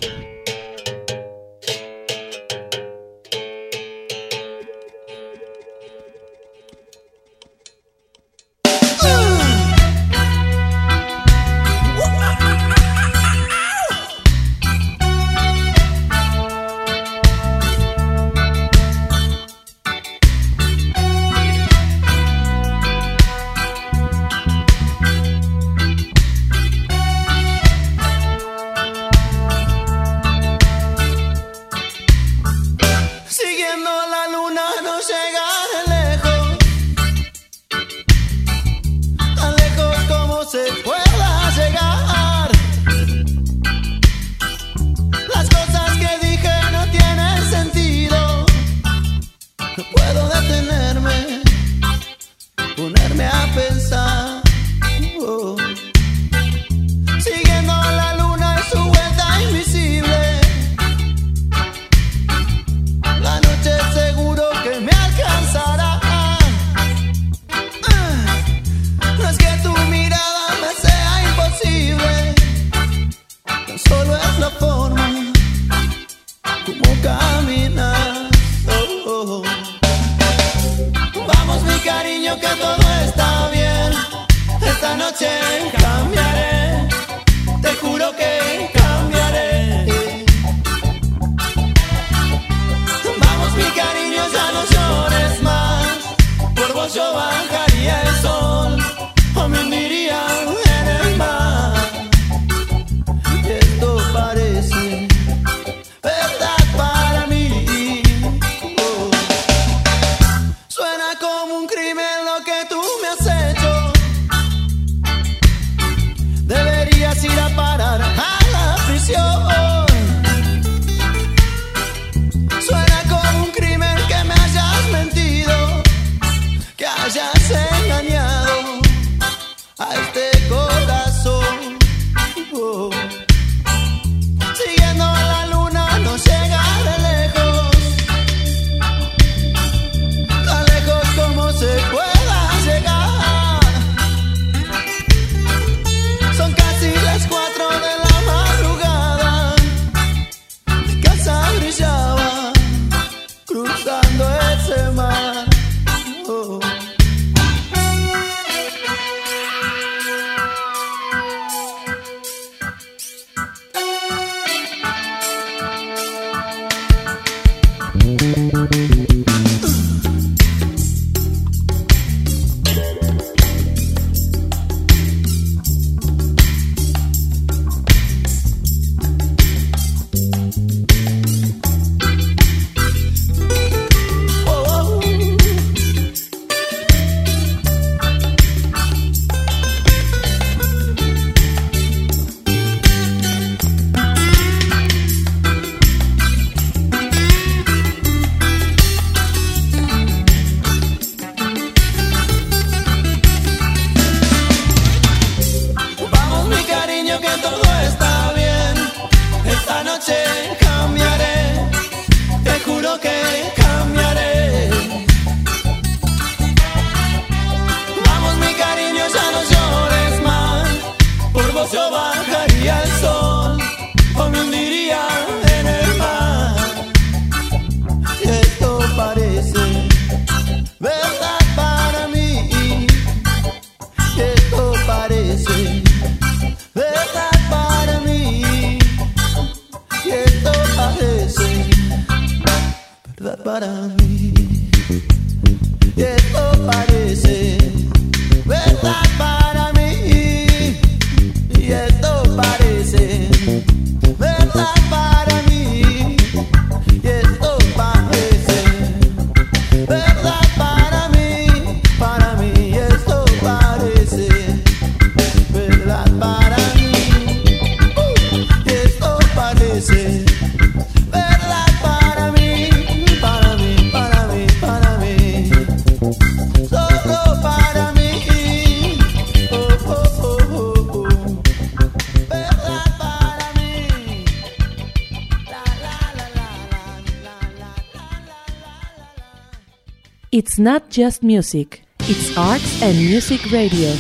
It's 290.55 290.61
not 290.61 290.89
just 290.89 291.25
music, 291.25 291.83
it's 292.03 292.39
arts 292.39 292.81
and 292.81 292.97
music 292.97 293.51
radio. 293.51 293.91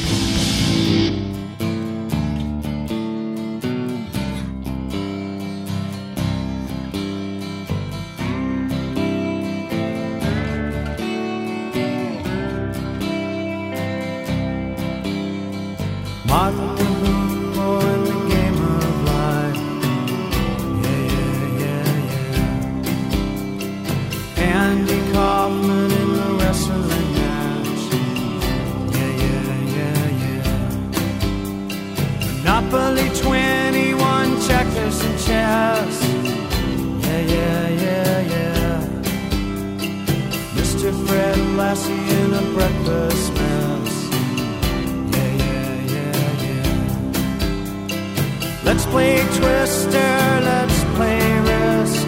play 48.94 49.18
Twister, 49.38 50.14
let's 50.48 50.78
play 50.94 51.20
Risk. 51.50 52.06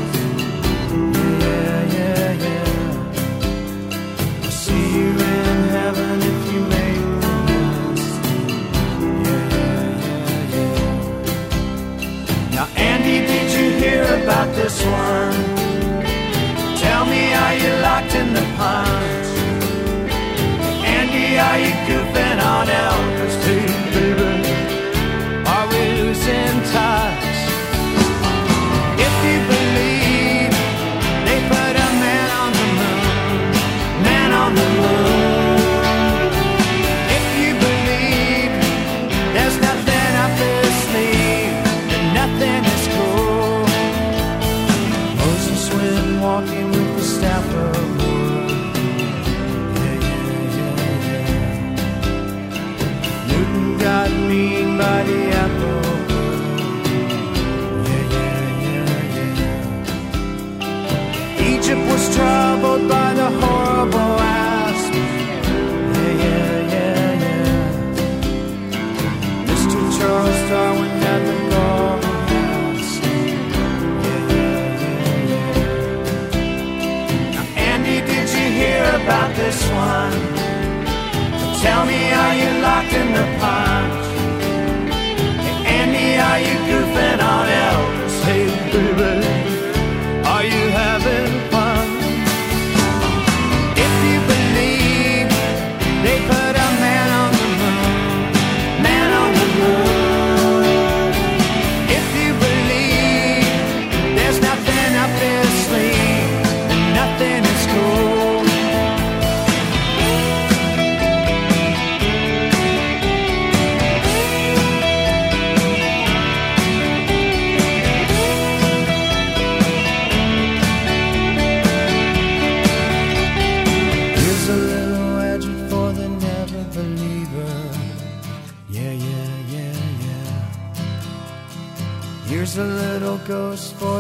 Yeah, 1.43 1.81
yeah, 1.97 2.45
yeah. 2.45 3.15
I'll 4.45 4.55
see 4.63 4.85
you 4.99 5.11
in 5.35 5.59
heaven 5.79 6.17
if 6.33 6.41
you 6.53 6.61
make 6.77 7.07
the 7.23 7.35
list. 7.49 8.23
Yeah, 9.27 9.47
yeah, 10.07 10.55
yeah. 10.55 10.95
Now, 12.55 12.67
Andy, 12.77 13.19
did 13.33 13.49
you 13.57 13.67
hear 13.83 14.05
about 14.23 14.49
this 14.55 14.77
one? 14.85 15.37
Tell 16.85 17.05
me, 17.05 17.23
are 17.35 17.57
you 17.63 17.73
locked 17.89 18.15
in 18.15 18.29
the 18.33 18.47
pond? 18.59 19.27
Andy, 20.97 21.27
are 21.47 21.59
you 21.65 21.73
goofing 21.89 22.39
on 22.55 22.69
out? 22.71 23.16
you 86.39 86.57
goofing 86.69 87.23
on 87.23 87.49
it? 87.49 87.66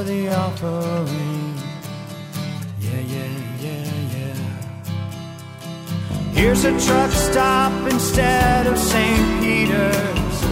the 0.07 0.29
offering. 0.33 1.55
Yeah, 2.79 3.01
yeah, 3.15 3.33
yeah, 3.61 3.91
yeah. 4.15 4.39
Here's 6.33 6.65
a 6.65 6.71
truck 6.87 7.11
stop 7.11 7.73
instead 7.91 8.67
of 8.69 8.79
St. 8.79 9.41
Peter's. 9.43 10.43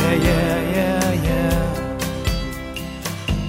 Yeah, 0.00 0.14
yeah, 0.28 0.54
yeah, 0.76 1.12
yeah. 1.28 1.60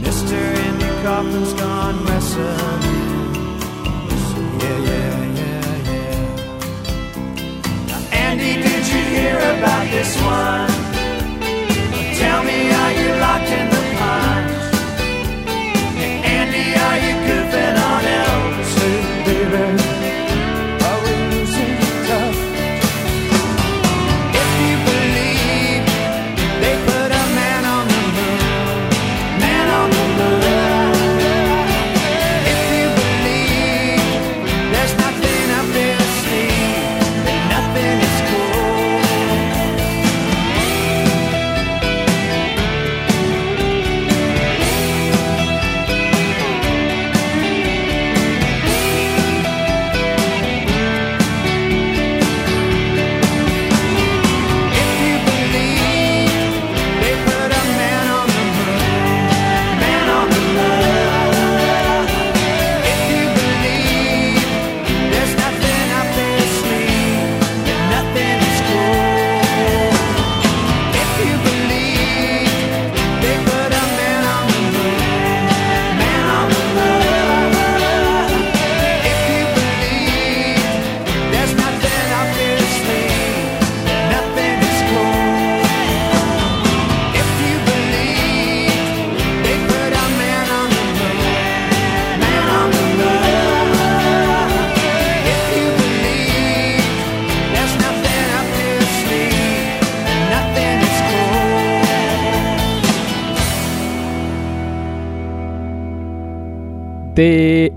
Mr. 0.01 0.37
Andy 0.67 0.91
Kaufman's 1.03 1.53
gone 1.53 1.97
wrestling. 2.07 2.81
Yeah, 4.63 4.79
yeah, 4.89 5.15
yeah, 5.39 5.71
yeah. 7.87 8.17
Andy, 8.27 8.53
did 8.61 8.83
you 8.93 9.01
hear 9.15 9.37
about 9.37 9.85
this 9.91 10.11
one? 10.21 10.62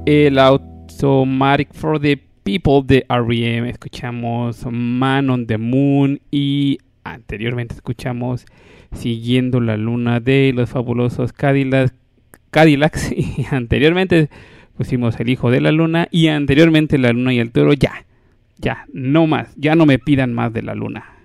El 0.06 0.38
Automatic 0.38 1.74
for 1.74 2.00
the 2.00 2.16
People 2.44 2.82
de 2.86 3.04
R.E.M. 3.08 3.68
Escuchamos 3.68 4.64
Man 4.70 5.28
on 5.30 5.48
the 5.48 5.58
Moon 5.58 6.20
y 6.30 6.78
anteriormente 7.02 7.74
escuchamos 7.74 8.46
Siguiendo 8.92 9.60
la 9.60 9.76
Luna 9.76 10.20
de 10.20 10.52
los 10.54 10.70
fabulosos 10.70 11.32
Cadillacs. 11.32 11.92
Cadillacs 12.52 13.12
y 13.16 13.46
anteriormente 13.50 14.30
pusimos 14.76 15.18
El 15.18 15.28
Hijo 15.28 15.50
de 15.50 15.60
la 15.60 15.72
Luna 15.72 16.06
y 16.12 16.28
anteriormente 16.28 16.98
La 16.98 17.12
Luna 17.12 17.34
y 17.34 17.40
el 17.40 17.50
Toro. 17.50 17.72
Ya, 17.72 18.06
ya, 18.58 18.86
no 18.92 19.26
más, 19.26 19.52
ya 19.56 19.74
no 19.74 19.86
me 19.86 19.98
pidan 19.98 20.32
más 20.32 20.52
de 20.52 20.62
la 20.62 20.76
Luna. 20.76 21.15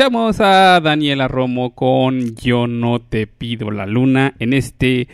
Escuchamos 0.00 0.40
a 0.40 0.80
Daniela 0.80 1.28
Romo 1.28 1.74
con 1.74 2.34
Yo 2.36 2.66
no 2.66 3.02
te 3.02 3.26
pido 3.26 3.70
la 3.70 3.84
luna 3.84 4.34
en 4.38 4.54
este 4.54 5.08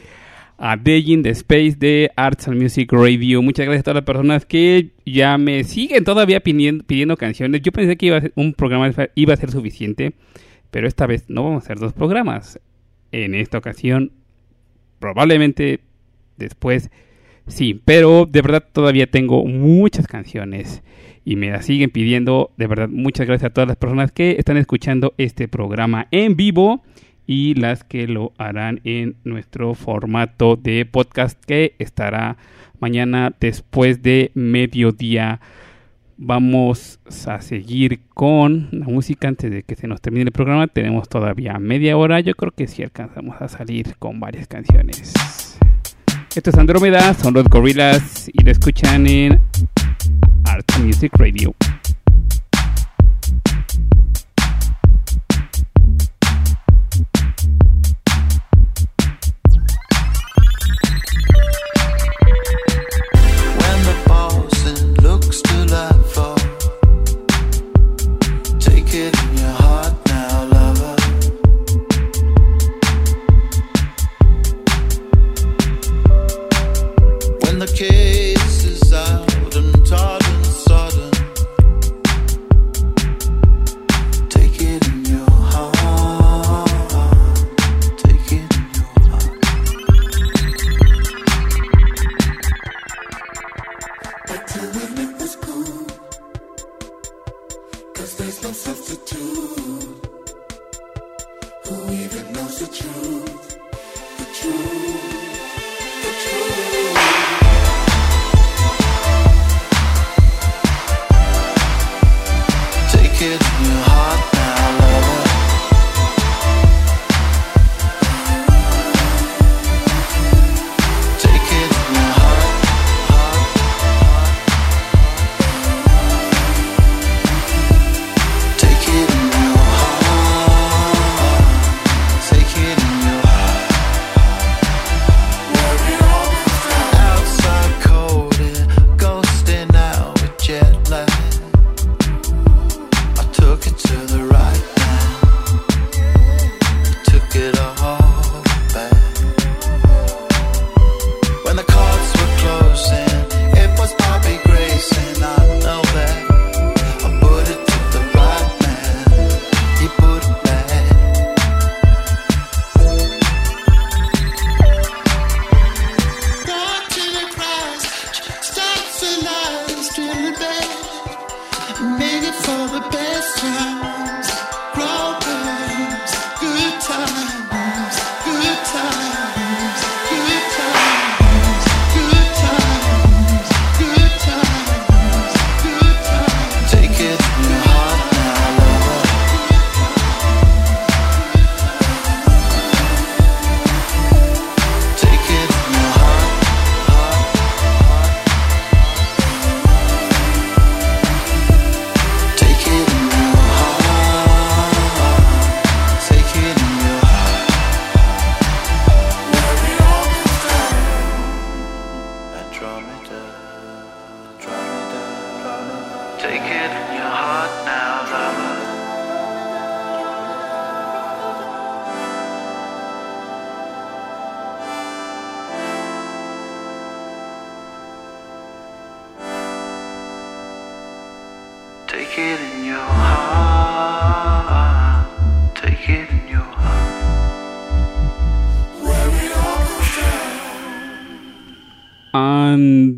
A 0.59 0.77
Day 0.77 1.13
in 1.13 1.25
the 1.25 1.31
Space 1.31 1.75
de 1.77 2.13
Arts 2.15 2.47
and 2.47 2.63
Music 2.63 2.93
Radio. 2.93 3.43
Muchas 3.43 3.67
gracias 3.67 3.81
a 3.81 3.83
todas 3.83 3.97
las 3.97 4.05
personas 4.05 4.47
que 4.47 4.91
ya 5.05 5.39
me 5.39 5.65
siguen 5.65 6.05
todavía 6.05 6.39
pidiendo, 6.39 6.85
pidiendo 6.85 7.17
canciones. 7.17 7.63
Yo 7.63 7.73
pensé 7.73 7.97
que 7.97 8.07
iba 8.07 8.19
a 8.19 8.21
ser 8.21 8.33
un 8.37 8.55
programa 8.55 8.89
iba 9.17 9.35
a 9.35 9.37
ser 9.37 9.51
suficiente, 9.51 10.13
pero 10.71 10.87
esta 10.87 11.09
vez 11.09 11.25
no 11.27 11.43
vamos 11.43 11.65
a 11.65 11.65
hacer 11.65 11.81
dos 11.81 11.93
programas. 11.93 12.61
En 13.11 13.35
esta 13.35 13.59
ocasión, 13.59 14.13
probablemente 15.01 15.81
después 16.37 16.93
sí, 17.49 17.83
pero 17.85 18.25
de 18.25 18.41
verdad 18.41 18.65
todavía 18.73 19.11
tengo 19.11 19.45
muchas 19.47 20.07
canciones 20.07 20.85
y 21.27 21.35
me 21.35 21.51
las 21.51 21.67
siguen 21.67 21.91
pidiendo. 21.91 22.53
De 22.57 22.69
verdad, 22.69 22.89
muchas 22.89 23.27
gracias 23.27 23.51
a 23.51 23.53
todas 23.53 23.69
las 23.69 23.77
personas 23.77 24.13
que 24.13 24.37
están 24.39 24.57
escuchando 24.57 25.13
este 25.19 25.49
programa 25.49 26.07
en 26.13 26.37
vivo 26.37 26.83
y 27.27 27.55
las 27.55 27.83
que 27.83 28.07
lo 28.07 28.33
harán 28.39 28.81
en 28.85 29.17
nuestro 29.25 29.75
formato 29.75 30.55
de 30.55 30.87
podcast 30.87 31.45
que 31.45 31.75
estará 31.81 32.37
mañana 32.79 33.35
después 33.41 34.03
de 34.03 34.31
mediodía. 34.35 35.41
Vamos 36.17 37.01
a 37.27 37.41
seguir 37.41 38.03
con 38.15 38.69
la 38.71 38.87
música 38.87 39.27
antes 39.27 39.51
de 39.51 39.65
que 39.65 39.75
se 39.75 39.89
nos 39.89 40.01
termine 40.01 40.27
el 40.27 40.33
programa. 40.33 40.69
Tenemos 40.69 41.09
todavía 41.09 41.59
media 41.59 41.97
hora. 41.97 42.21
Yo 42.21 42.35
creo 42.35 42.53
que 42.53 42.69
sí 42.69 42.85
alcanzamos 42.85 43.43
a 43.43 43.49
salir 43.49 43.97
con 43.99 44.21
varias 44.21 44.47
canciones. 44.47 45.13
Esto 46.37 46.51
es 46.51 46.57
Andrómeda, 46.57 47.15
son 47.15 47.35
los 47.35 47.49
Gorillas 47.49 48.31
y 48.33 48.45
lo 48.45 48.53
escuchan 48.53 49.07
en 49.09 49.41
Art 50.57 50.79
Music 50.79 51.13
Radio. 51.19 51.76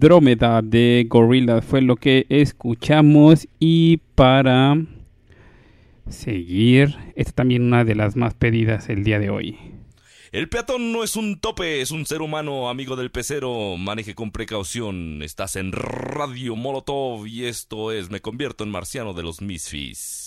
Andrómeda 0.01 0.63
de 0.63 1.07
Gorillaz 1.09 1.65
fue 1.65 1.83
lo 1.83 1.97
que 1.97 2.25
escuchamos 2.29 3.49
y 3.59 3.97
para 4.15 4.77
seguir, 6.09 6.95
esta 7.17 7.33
también 7.33 7.65
una 7.65 7.85
de 7.85 7.97
las 7.97 8.15
más 8.15 8.35
pedidas 8.35 8.89
el 8.91 9.03
día 9.03 9.19
de 9.19 9.31
hoy. 9.31 9.59
El 10.31 10.49
peatón 10.49 10.93
no 10.93 11.03
es 11.03 11.17
un 11.17 11.41
tope, 11.41 11.81
es 11.81 11.91
un 11.91 12.07
ser 12.07 12.23
humano, 12.23 12.69
amigo 12.69 12.95
del 12.95 13.11
pecero. 13.11 13.77
Maneje 13.77 14.15
con 14.15 14.31
precaución. 14.31 15.21
Estás 15.21 15.57
en 15.57 15.73
Radio 15.73 16.55
Molotov 16.55 17.27
y 17.27 17.47
esto 17.47 17.91
es 17.91 18.09
Me 18.09 18.21
convierto 18.21 18.63
en 18.63 18.71
marciano 18.71 19.15
de 19.15 19.25
los 19.25 19.43
Misfits. 19.43 20.27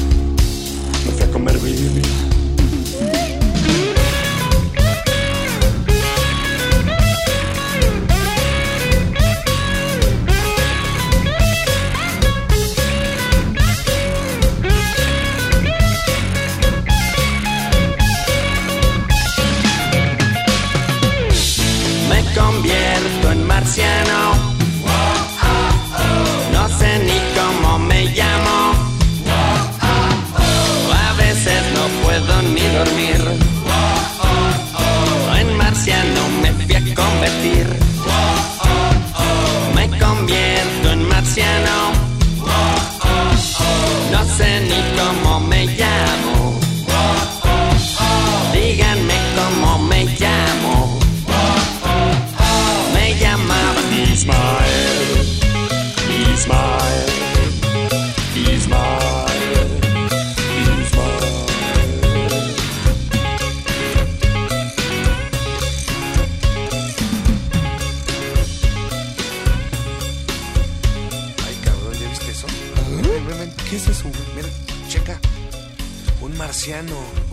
A 1.21 1.27
convertir. 1.31 1.71
convierto 1.71 2.40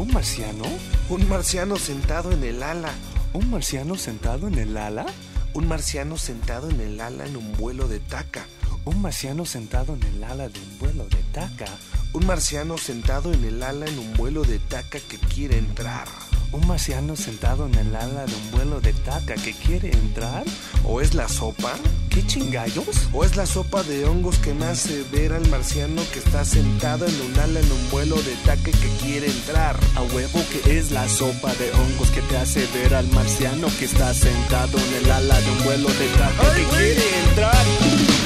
¿Un 0.08 0.14
marciano? 0.14 0.64
Un 1.10 1.28
marciano 1.28 1.76
sentado 1.76 2.32
en 2.32 2.42
el 2.42 2.62
ala. 2.62 2.94
¿Un 3.34 3.50
marciano 3.50 3.94
sentado 3.94 4.48
en 4.48 4.54
el 4.54 4.74
ala? 4.78 5.04
Un 5.52 5.68
marciano 5.68 6.16
sentado 6.16 6.70
en 6.70 6.80
el 6.80 6.98
ala 6.98 7.26
en 7.26 7.36
un 7.36 7.52
vuelo 7.58 7.88
de 7.88 8.00
taca. 8.00 8.46
¿Un 8.86 9.02
marciano 9.02 9.44
sentado 9.44 9.94
en 9.94 10.02
el 10.04 10.24
ala 10.24 10.48
de 10.48 10.58
un 10.58 10.78
vuelo 10.78 11.04
de 11.10 11.22
taca? 11.30 11.66
Un 12.14 12.24
marciano 12.24 12.78
sentado 12.78 13.34
en 13.34 13.44
el 13.44 13.62
ala 13.62 13.84
en 13.84 13.98
un 13.98 14.14
vuelo 14.14 14.44
de 14.44 14.58
taca 14.58 14.98
que 14.98 15.18
quiere 15.18 15.58
entrar. 15.58 16.08
¿Un 16.52 16.66
marciano 16.66 17.14
sentado 17.14 17.66
en 17.66 17.74
el 17.74 17.94
ala 17.94 18.24
de 18.24 18.34
un 18.34 18.50
vuelo 18.50 18.80
de 18.80 18.94
taca 18.94 19.34
que 19.34 19.52
quiere 19.52 19.92
entrar? 19.92 20.46
¿O 20.84 21.02
es 21.02 21.12
la 21.12 21.28
sopa? 21.28 21.74
¿Qué 22.18 22.26
chingallos? 22.26 23.06
¿O 23.12 23.22
es 23.22 23.36
la 23.36 23.46
sopa 23.46 23.84
de 23.84 24.04
hongos 24.04 24.38
que 24.38 24.52
me 24.52 24.64
hace 24.64 25.04
ver 25.12 25.32
al 25.32 25.48
marciano 25.50 26.02
que 26.12 26.18
está 26.18 26.44
sentado 26.44 27.06
en 27.06 27.14
un 27.20 27.38
ala 27.38 27.60
en 27.60 27.70
un 27.70 27.90
vuelo 27.92 28.16
de 28.16 28.34
taca 28.44 28.72
que 28.72 28.90
quiere 29.00 29.28
entrar? 29.28 29.76
A 29.94 30.02
huevo 30.02 30.40
que 30.50 30.78
es 30.78 30.90
la 30.90 31.08
sopa 31.08 31.54
de 31.54 31.70
hongos 31.70 32.10
que 32.10 32.20
te 32.22 32.36
hace 32.36 32.66
ver 32.74 32.96
al 32.96 33.06
marciano 33.12 33.68
que 33.78 33.84
está 33.84 34.12
sentado 34.14 34.78
en 34.78 35.04
el 35.04 35.10
ala 35.12 35.40
de 35.40 35.48
un 35.48 35.62
vuelo 35.62 35.88
de 35.90 36.08
taca 36.18 36.54
que 36.56 36.64
quiere 36.64 37.20
entrar. 37.28 38.17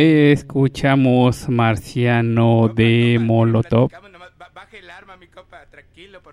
Escuchamos 0.00 1.48
Marciano 1.48 2.68
de 2.68 3.18
Molotov. 3.20 3.90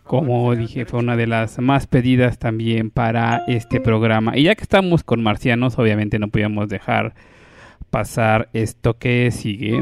Como 0.04 0.56
dije, 0.56 0.86
fue 0.86 1.00
una 1.00 1.16
de 1.16 1.26
las 1.26 1.58
más 1.58 1.88
pedidas 1.88 2.38
también 2.38 2.92
para 2.92 3.44
este 3.48 3.80
programa. 3.80 4.38
Y 4.38 4.44
ya 4.44 4.54
que 4.54 4.62
estamos 4.62 5.04
con 5.04 5.24
marcianos, 5.24 5.80
obviamente 5.80 6.20
no 6.20 6.28
podíamos 6.28 6.70
dejar 6.70 7.16
pasar 7.90 8.50
esto 8.54 9.00
que 9.00 9.32
sigue. 9.32 9.82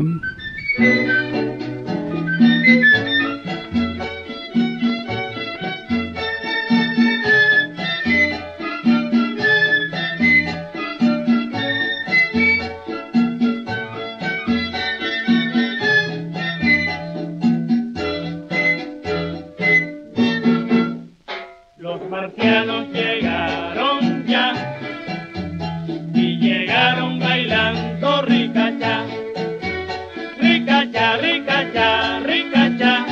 Ricacha, 30.94 31.18
ricacha, 31.18 32.20
ricacha. 32.20 33.06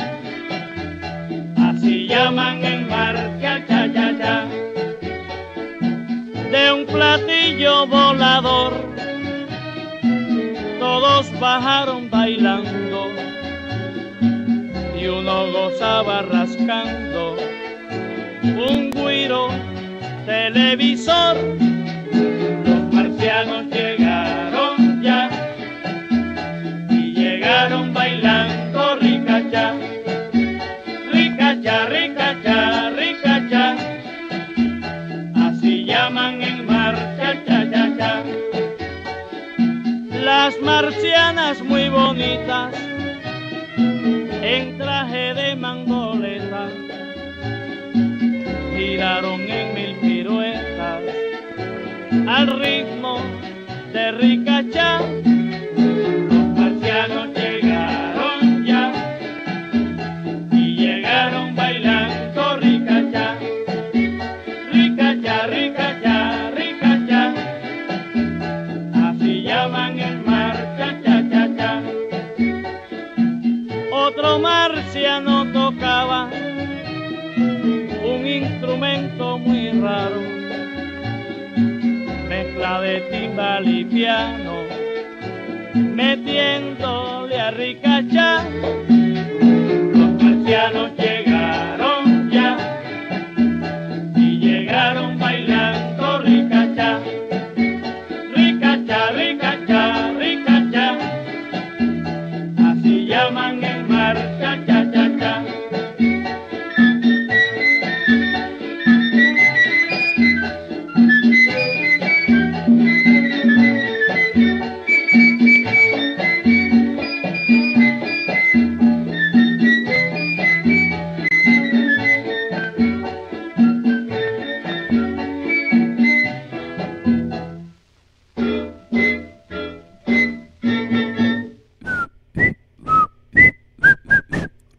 Así 1.56 2.06
llaman 2.06 2.64
el 2.64 2.86
mar, 2.86 3.16
cha, 3.40 3.66
cha, 3.66 3.92
cha, 3.92 4.18
cha. 4.18 4.46
De 6.50 6.72
un 6.72 6.86
platillo 6.86 7.86
volador, 7.86 8.72
todos 10.78 11.40
bajaron 11.40 12.08
bailando 12.10 13.08
y 14.96 15.06
uno 15.06 15.50
gozaba 15.50 16.22
rascando 16.22 17.36
un 18.44 18.90
guiro 18.90 19.48
televisor. 20.26 21.36
Los 22.64 22.92
marcianos 22.92 23.64
llegaron 23.66 25.02
ya 25.02 25.41
y 27.62 27.64
llegaron 27.64 27.94
bailando 27.94 28.96
ricacha, 28.96 29.74
ricacha, 31.12 31.86
ricacha, 31.86 32.90
ricacha. 32.90 33.76
Así 35.36 35.84
llaman 35.84 36.42
el 36.42 36.64
mar, 36.64 36.96
cha, 37.16 37.44
cha, 37.46 37.70
cha, 37.70 37.96
cha. 37.98 38.22
Las 40.24 40.60
marcianas 40.60 41.62
muy 41.62 41.88
bonitas 41.88 42.74
en 44.42 44.78
traje 44.78 45.34
de 45.34 45.54
mangoleta 45.54 46.68
giraron 48.76 49.40
en 49.42 49.74
mil 49.74 49.96
piruetas 50.00 51.02
al 52.26 52.46
ritmo 52.58 53.20
de. 53.92 54.10
Los 56.28 56.58
marcianos 56.58 57.41
raro, 79.82 80.20
mezcla 82.28 82.80
de 82.80 83.00
timbal 83.10 83.68
y 83.68 83.84
piano, 83.84 84.54
metiéndole 85.74 87.40
a 87.40 87.50
ricachá. 87.50 88.44
Los 89.92 90.22
marcianos 90.22 90.92
llegaron 90.96 91.31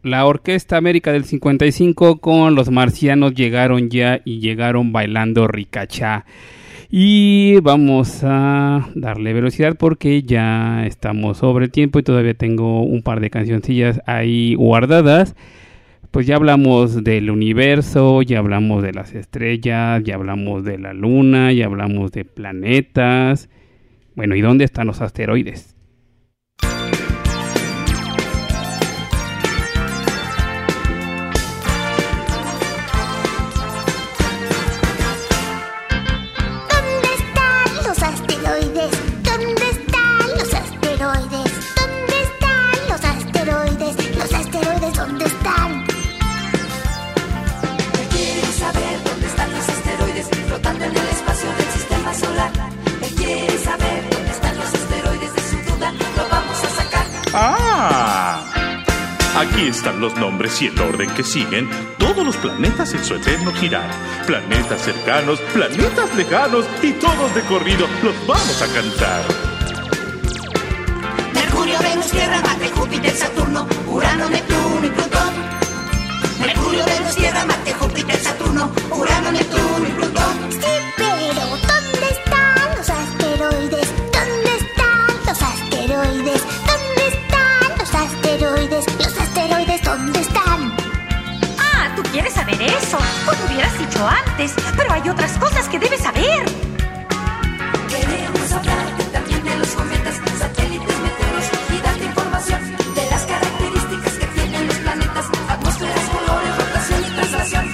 la 0.04 0.26
Orquesta 0.26 0.76
América 0.76 1.12
del 1.12 1.24
55 1.24 2.20
con 2.20 2.54
los 2.54 2.70
marcianos 2.70 3.34
llegaron 3.34 3.88
ya 3.88 4.20
y 4.24 4.38
llegaron 4.38 4.92
bailando 4.92 5.48
ricachá. 5.48 6.26
Y 6.90 7.58
vamos 7.62 8.20
a 8.22 8.90
darle 8.94 9.32
velocidad 9.32 9.76
porque 9.78 10.22
ya 10.22 10.86
estamos 10.86 11.38
sobre 11.38 11.64
el 11.64 11.70
tiempo 11.70 11.98
y 11.98 12.02
todavía 12.02 12.34
tengo 12.34 12.82
un 12.82 13.02
par 13.02 13.20
de 13.20 13.30
cancioncillas 13.30 14.02
ahí 14.06 14.54
guardadas. 14.54 15.34
Pues 16.10 16.26
ya 16.26 16.36
hablamos 16.36 17.02
del 17.02 17.30
universo, 17.30 18.20
ya 18.22 18.38
hablamos 18.38 18.82
de 18.82 18.92
las 18.92 19.14
estrellas, 19.14 20.02
ya 20.04 20.14
hablamos 20.14 20.64
de 20.64 20.78
la 20.78 20.92
luna, 20.92 21.50
ya 21.52 21.64
hablamos 21.64 22.12
de 22.12 22.26
planetas. 22.26 23.48
Bueno, 24.14 24.36
¿y 24.36 24.42
dónde 24.42 24.64
están 24.64 24.86
los 24.86 25.00
asteroides? 25.00 25.73
¡Ah! 57.86 58.40
Aquí 59.36 59.66
están 59.66 60.00
los 60.00 60.16
nombres 60.16 60.62
y 60.62 60.68
el 60.68 60.80
orden 60.80 61.10
que 61.10 61.22
siguen 61.22 61.68
todos 61.98 62.24
los 62.24 62.36
planetas 62.36 62.94
en 62.94 63.04
su 63.04 63.14
eterno 63.14 63.52
girar. 63.52 63.90
Planetas 64.26 64.80
cercanos, 64.80 65.40
planetas 65.52 66.14
lejanos 66.14 66.64
y 66.82 66.92
todos 66.92 67.34
de 67.34 67.42
corrido 67.42 67.86
los 68.02 68.14
vamos 68.26 68.62
a 68.62 68.66
cantar. 68.68 69.24
Mercurio, 71.34 71.78
Venus, 71.80 72.10
Tierra, 72.10 72.40
Marte, 72.40 72.70
Júpiter, 72.70 73.16
Saturno, 73.16 73.66
Urano, 73.88 74.28
Neptuno 74.30 74.86
y 74.86 74.90
Plutón. 74.90 75.34
Mercurio, 76.40 76.84
Venus, 76.86 77.16
Tierra, 77.16 77.44
Marte, 77.44 77.74
Júpiter, 77.74 78.16
Saturno, 78.16 78.70
Urano, 78.92 79.32
Neptuno 79.32 79.88
y 79.88 79.92
Plutón. 79.92 81.03
Quieres 92.14 92.34
saber 92.34 92.62
eso. 92.62 92.98
Pues 93.24 93.38
lo 93.40 93.46
hubieras 93.46 93.76
dicho 93.76 94.06
antes. 94.06 94.54
Pero 94.76 94.92
hay 94.92 95.08
otras 95.08 95.32
cosas 95.32 95.68
que 95.68 95.80
debes 95.80 96.00
saber. 96.00 96.44
Queremos 97.88 98.52
hablarte 98.52 99.04
también 99.12 99.42
de 99.44 99.56
los 99.56 99.68
cometas, 99.70 100.20
satélites, 100.38 100.96
meteoros 101.00 101.46
y 101.74 101.82
darte 101.82 102.04
información 102.04 102.60
de 102.94 103.10
las 103.10 103.22
características 103.26 104.12
que 104.12 104.26
tienen 104.26 104.66
los 104.68 104.76
planetas, 104.76 105.26
atmósferas, 105.48 106.00
colores, 106.14 106.56
rotación 106.56 107.04
y 107.04 107.10
traslación. 107.16 107.66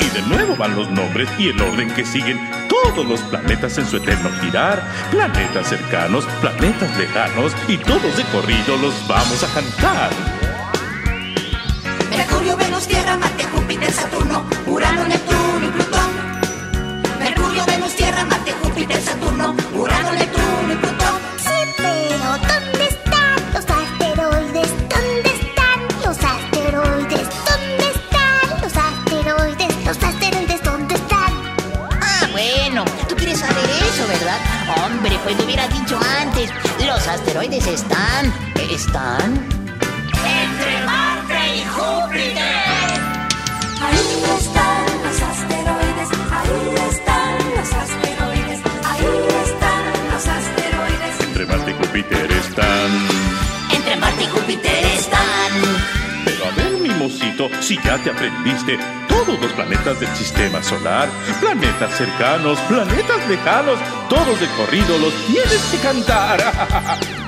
Y 0.00 0.08
de 0.16 0.22
nuevo 0.22 0.56
van 0.56 0.74
los 0.74 0.90
nombres 0.90 1.28
y 1.38 1.50
el 1.50 1.60
orden 1.60 1.94
que 1.94 2.04
siguen 2.04 2.50
todos 2.68 3.06
los 3.06 3.20
planetas 3.22 3.78
en 3.78 3.86
su 3.86 3.98
eterno 3.98 4.28
girar. 4.42 4.82
Planetas 5.12 5.68
cercanos, 5.68 6.26
planetas 6.40 6.96
lejanos 6.98 7.52
y 7.68 7.76
todos 7.76 8.16
de 8.16 8.24
corrido 8.32 8.76
los 8.76 9.06
vamos 9.06 9.44
a 9.44 9.54
cantar. 9.54 10.37
Tierra, 12.88 13.16
Marte, 13.16 13.44
Júpiter, 13.44 13.92
Saturno, 13.92 14.44
Urano, 14.66 15.04
Neptuno 15.04 15.66
y 15.66 15.70
Plutón. 15.70 16.10
Mercurio, 17.18 17.64
Venus, 17.66 17.94
Tierra, 17.96 18.24
Marte, 18.24 18.52
Júpiter, 18.62 19.02
Saturno, 19.02 19.54
Urano, 19.74 20.12
Neptuno 20.12 20.72
y 20.72 20.76
Plutón. 20.76 21.14
Sí, 21.38 21.58
pero 21.76 22.28
¿dónde 22.48 22.88
están 22.88 23.36
los 23.52 23.66
asteroides? 23.68 24.70
¿Dónde 24.88 25.30
están 25.38 25.78
los 26.04 26.18
asteroides? 26.18 27.28
¿Dónde 27.48 27.86
están 27.94 28.60
los 28.62 28.76
asteroides? 28.76 29.86
Los 29.86 30.02
asteroides, 30.02 30.62
¿dónde 30.64 30.94
están? 30.94 31.32
Ah, 32.00 32.26
bueno, 32.32 32.84
tú 33.08 33.14
quieres 33.16 33.38
saber 33.38 33.64
eso, 33.64 34.06
¿verdad? 34.08 34.38
Hombre, 34.84 35.18
pues 35.24 35.36
lo 35.36 35.44
hubieras 35.44 35.68
dicho 35.78 35.98
antes. 36.20 36.50
Los 36.86 37.06
asteroides 37.06 37.66
están. 37.66 38.32
¿Están? 38.70 39.57
Júpiter 52.08 52.32
están. 52.32 53.08
Entre 53.74 53.96
Marte 53.96 54.24
y 54.24 54.26
Júpiter 54.28 54.84
están. 54.86 55.20
Pero 56.24 56.46
a 56.46 56.50
ver, 56.52 56.72
mimosito, 56.80 57.50
si 57.60 57.76
ya 57.76 57.98
te 57.98 58.10
aprendiste 58.10 58.78
todos 59.08 59.38
los 59.40 59.52
planetas 59.52 60.00
del 60.00 60.08
sistema 60.16 60.62
solar, 60.62 61.08
planetas 61.40 61.94
cercanos, 61.96 62.58
planetas 62.60 63.28
lejanos, 63.28 63.78
todos 64.08 64.40
de 64.40 64.46
corrido 64.56 64.96
los 64.98 65.12
tienes 65.26 65.62
que 65.70 65.78
cantar. 65.78 66.40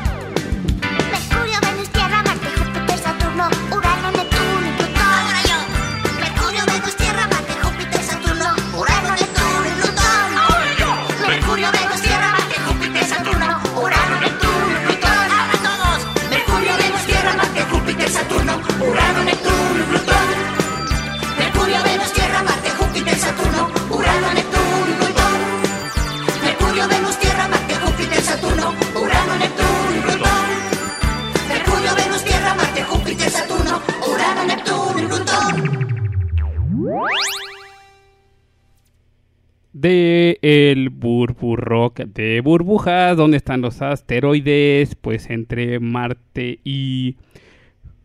de 39.81 40.39
el 40.43 40.91
Burburrock 40.91 42.01
de 42.01 42.41
burbujas, 42.41 43.17
¿dónde 43.17 43.39
están 43.39 43.61
los 43.63 43.81
asteroides? 43.81 44.95
Pues 44.95 45.31
entre 45.31 45.81
Marte 45.81 46.59
y 46.65 47.17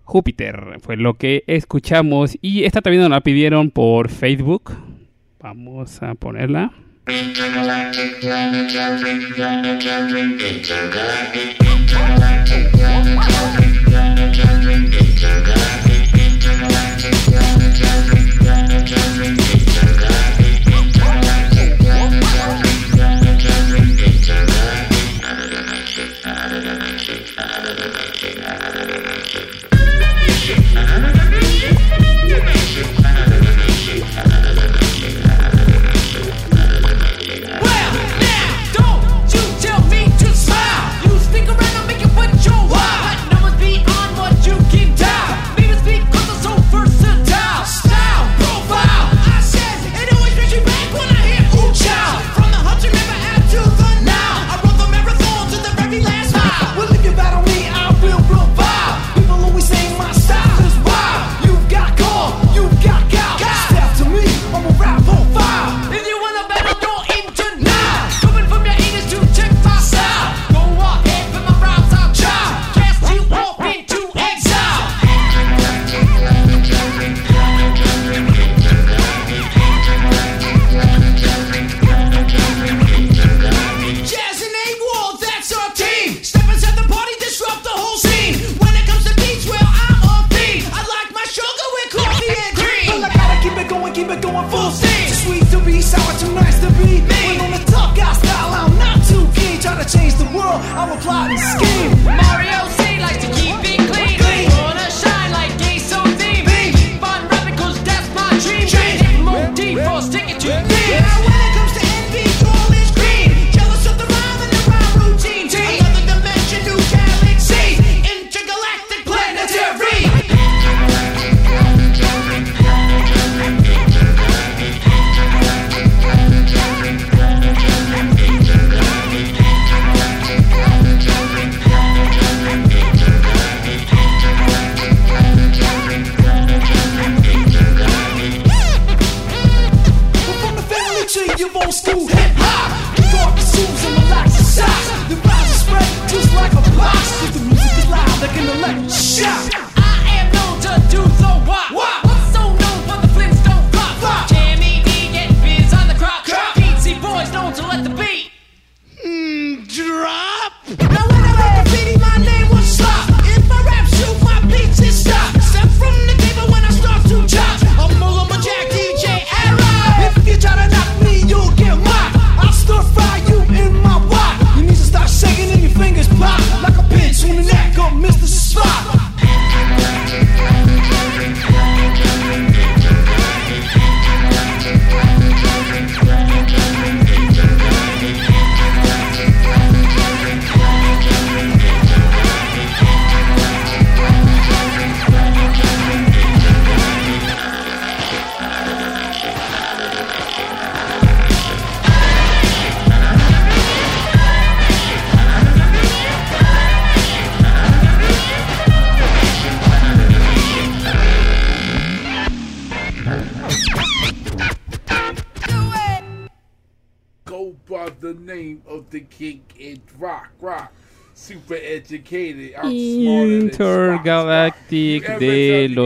Júpiter 0.03 0.77
fue 0.81 0.95
lo 0.95 1.15
que 1.15 1.43
escuchamos 1.47 2.37
y 2.41 2.63
esta 2.63 2.81
también 2.81 3.01
nos 3.01 3.11
la 3.11 3.21
pidieron 3.21 3.71
por 3.71 4.09
Facebook. 4.09 4.71
Vamos 5.39 6.01
a 6.01 6.15
ponerla. 6.15 6.71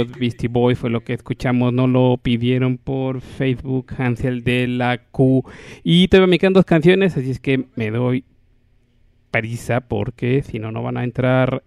los 0.06 0.18
Beastie 0.18 0.50
Boys, 0.50 0.78
fue 0.78 0.90
lo 0.90 1.02
que 1.02 1.14
escuchamos, 1.14 1.74
no 1.74 1.88
lo 1.88 2.18
pidieron 2.22 2.78
por 2.78 3.22
Facebook, 3.22 3.94
Hansel 3.98 4.44
de 4.44 4.68
la 4.68 4.98
Q. 4.98 5.44
Y 5.84 6.08
todavía 6.08 6.32
me 6.32 6.40
quedan 6.40 6.54
dos 6.54 6.66
canciones, 6.66 7.18
así 7.18 7.32
es 7.32 7.40
que 7.40 7.66
me 7.76 7.92
doy 7.92 8.24
prisa 9.32 9.82
porque 9.82 10.42
si 10.42 10.60
no, 10.60 10.72
no 10.72 10.82
van 10.82 10.98
a 10.98 11.04
entrar. 11.04 11.64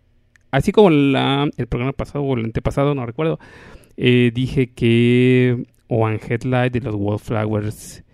Así 0.50 0.72
como 0.72 0.90
la, 0.90 1.48
el 1.56 1.66
programa 1.66 1.92
pasado 1.92 2.24
o 2.24 2.36
el 2.36 2.44
antepasado, 2.44 2.94
no 2.94 3.06
recuerdo, 3.06 3.38
eh, 3.96 4.30
dije 4.34 4.70
que 4.70 5.64
One 5.88 6.20
Headlight 6.26 6.72
de 6.72 6.80
los 6.80 6.94
Wallflowers 6.94 8.04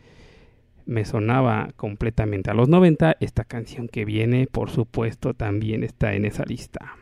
me 0.87 1.05
sonaba 1.05 1.71
completamente 1.77 2.51
a 2.51 2.55
los 2.55 2.69
90. 2.69 3.17
Esta 3.21 3.45
canción 3.45 3.89
que 3.89 4.05
viene, 4.05 4.47
por 4.51 4.71
supuesto, 4.71 5.35
también 5.35 5.85
está 5.85 6.15
en 6.15 6.25
esa 6.25 6.45
lista. 6.45 6.97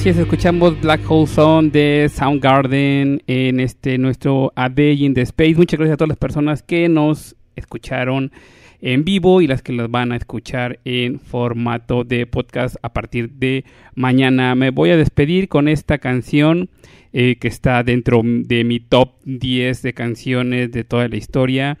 Así 0.00 0.08
es, 0.08 0.16
escuchamos 0.16 0.80
Black 0.80 1.02
Hole 1.10 1.26
Zone 1.26 1.68
de 1.68 2.10
Soundgarden 2.10 3.22
en 3.26 3.60
este 3.60 3.98
nuestro 3.98 4.50
A 4.56 4.70
Day 4.70 5.04
in 5.04 5.12
the 5.12 5.20
Space. 5.20 5.56
Muchas 5.56 5.78
gracias 5.78 5.92
a 5.92 5.96
todas 5.98 6.08
las 6.08 6.16
personas 6.16 6.62
que 6.62 6.88
nos 6.88 7.36
escucharon 7.54 8.32
en 8.80 9.04
vivo 9.04 9.42
y 9.42 9.46
las 9.46 9.60
que 9.60 9.74
las 9.74 9.90
van 9.90 10.12
a 10.12 10.16
escuchar 10.16 10.78
en 10.86 11.20
formato 11.20 12.04
de 12.04 12.24
podcast 12.24 12.76
a 12.80 12.94
partir 12.94 13.32
de 13.32 13.66
mañana. 13.94 14.54
Me 14.54 14.70
voy 14.70 14.88
a 14.88 14.96
despedir 14.96 15.48
con 15.48 15.68
esta 15.68 15.98
canción 15.98 16.70
eh, 17.12 17.36
que 17.38 17.48
está 17.48 17.82
dentro 17.82 18.22
de 18.24 18.64
mi 18.64 18.80
top 18.80 19.16
10 19.26 19.82
de 19.82 19.92
canciones 19.92 20.72
de 20.72 20.82
toda 20.82 21.08
la 21.08 21.16
historia 21.16 21.76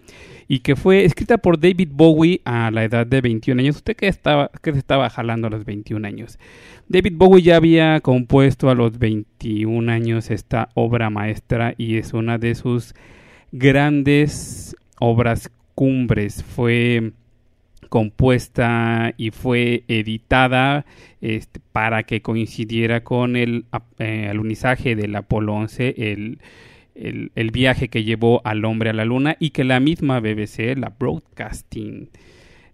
y 0.52 0.58
que 0.58 0.74
fue 0.74 1.04
escrita 1.04 1.38
por 1.38 1.60
David 1.60 1.90
Bowie 1.92 2.40
a 2.44 2.72
la 2.72 2.82
edad 2.82 3.06
de 3.06 3.20
21 3.20 3.60
años. 3.60 3.76
¿Usted 3.76 3.94
qué 3.94 4.08
estaba, 4.08 4.50
qué 4.60 4.72
se 4.72 4.80
estaba 4.80 5.08
jalando 5.08 5.46
a 5.46 5.50
los 5.50 5.64
21 5.64 6.04
años? 6.04 6.40
David 6.88 7.12
Bowie 7.14 7.42
ya 7.42 7.54
había 7.54 8.00
compuesto 8.00 8.68
a 8.68 8.74
los 8.74 8.98
21 8.98 9.92
años 9.92 10.28
esta 10.32 10.70
obra 10.74 11.08
maestra 11.08 11.74
y 11.78 11.98
es 11.98 12.14
una 12.14 12.36
de 12.36 12.56
sus 12.56 12.96
grandes 13.52 14.74
obras 14.98 15.52
cumbres. 15.76 16.42
Fue 16.42 17.12
compuesta 17.88 19.14
y 19.16 19.30
fue 19.30 19.84
editada 19.86 20.84
este, 21.20 21.60
para 21.70 22.02
que 22.02 22.22
coincidiera 22.22 23.04
con 23.04 23.36
el 23.36 23.66
eh, 24.00 24.26
alunizaje 24.28 24.96
del 24.96 25.14
Apolo 25.14 25.54
11, 25.54 25.94
el, 25.96 26.40
el, 26.94 27.50
viaje 27.52 27.88
que 27.88 28.04
llevó 28.04 28.40
al 28.44 28.64
hombre 28.64 28.90
a 28.90 28.92
la 28.92 29.04
luna 29.04 29.36
y 29.38 29.50
que 29.50 29.64
la 29.64 29.80
misma 29.80 30.20
BBC, 30.20 30.76
la 30.76 30.94
Broadcasting, 30.98 32.08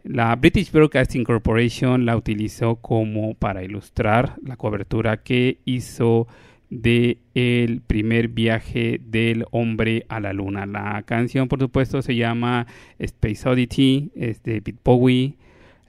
la 0.04 0.34
British 0.36 0.70
Broadcasting 0.70 1.24
Corporation 1.24 2.06
la 2.06 2.16
utilizó 2.16 2.76
como 2.76 3.34
para 3.34 3.64
ilustrar 3.64 4.36
la 4.44 4.56
cobertura 4.56 5.22
que 5.22 5.58
hizo 5.64 6.28
de 6.70 7.18
el 7.34 7.80
primer 7.80 8.28
viaje 8.28 9.00
del 9.04 9.46
hombre 9.50 10.04
a 10.08 10.20
la 10.20 10.32
luna. 10.32 10.66
La 10.66 11.02
canción, 11.02 11.48
por 11.48 11.60
supuesto, 11.60 12.02
se 12.02 12.14
llama 12.14 12.66
Space 12.98 13.48
Oddity, 13.48 14.10
es 14.14 14.42
de 14.42 14.60
David 14.60 14.76
Bowie. 14.84 15.34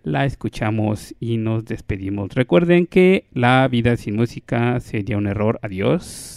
La 0.04 0.26
escuchamos 0.26 1.14
y 1.20 1.38
nos 1.38 1.66
despedimos. 1.66 2.34
Recuerden 2.34 2.88
que 2.88 3.26
la 3.34 3.68
vida 3.68 3.98
sin 3.98 4.16
música 4.16 4.80
sería 4.80 5.18
un 5.18 5.28
error. 5.28 5.60
Adiós. 5.62 6.37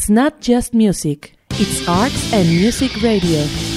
It's 0.00 0.08
not 0.08 0.40
just 0.40 0.72
music, 0.72 1.34
it's 1.60 1.86
arts 1.86 2.32
and 2.32 2.48
music 2.48 3.02
radio. 3.02 3.69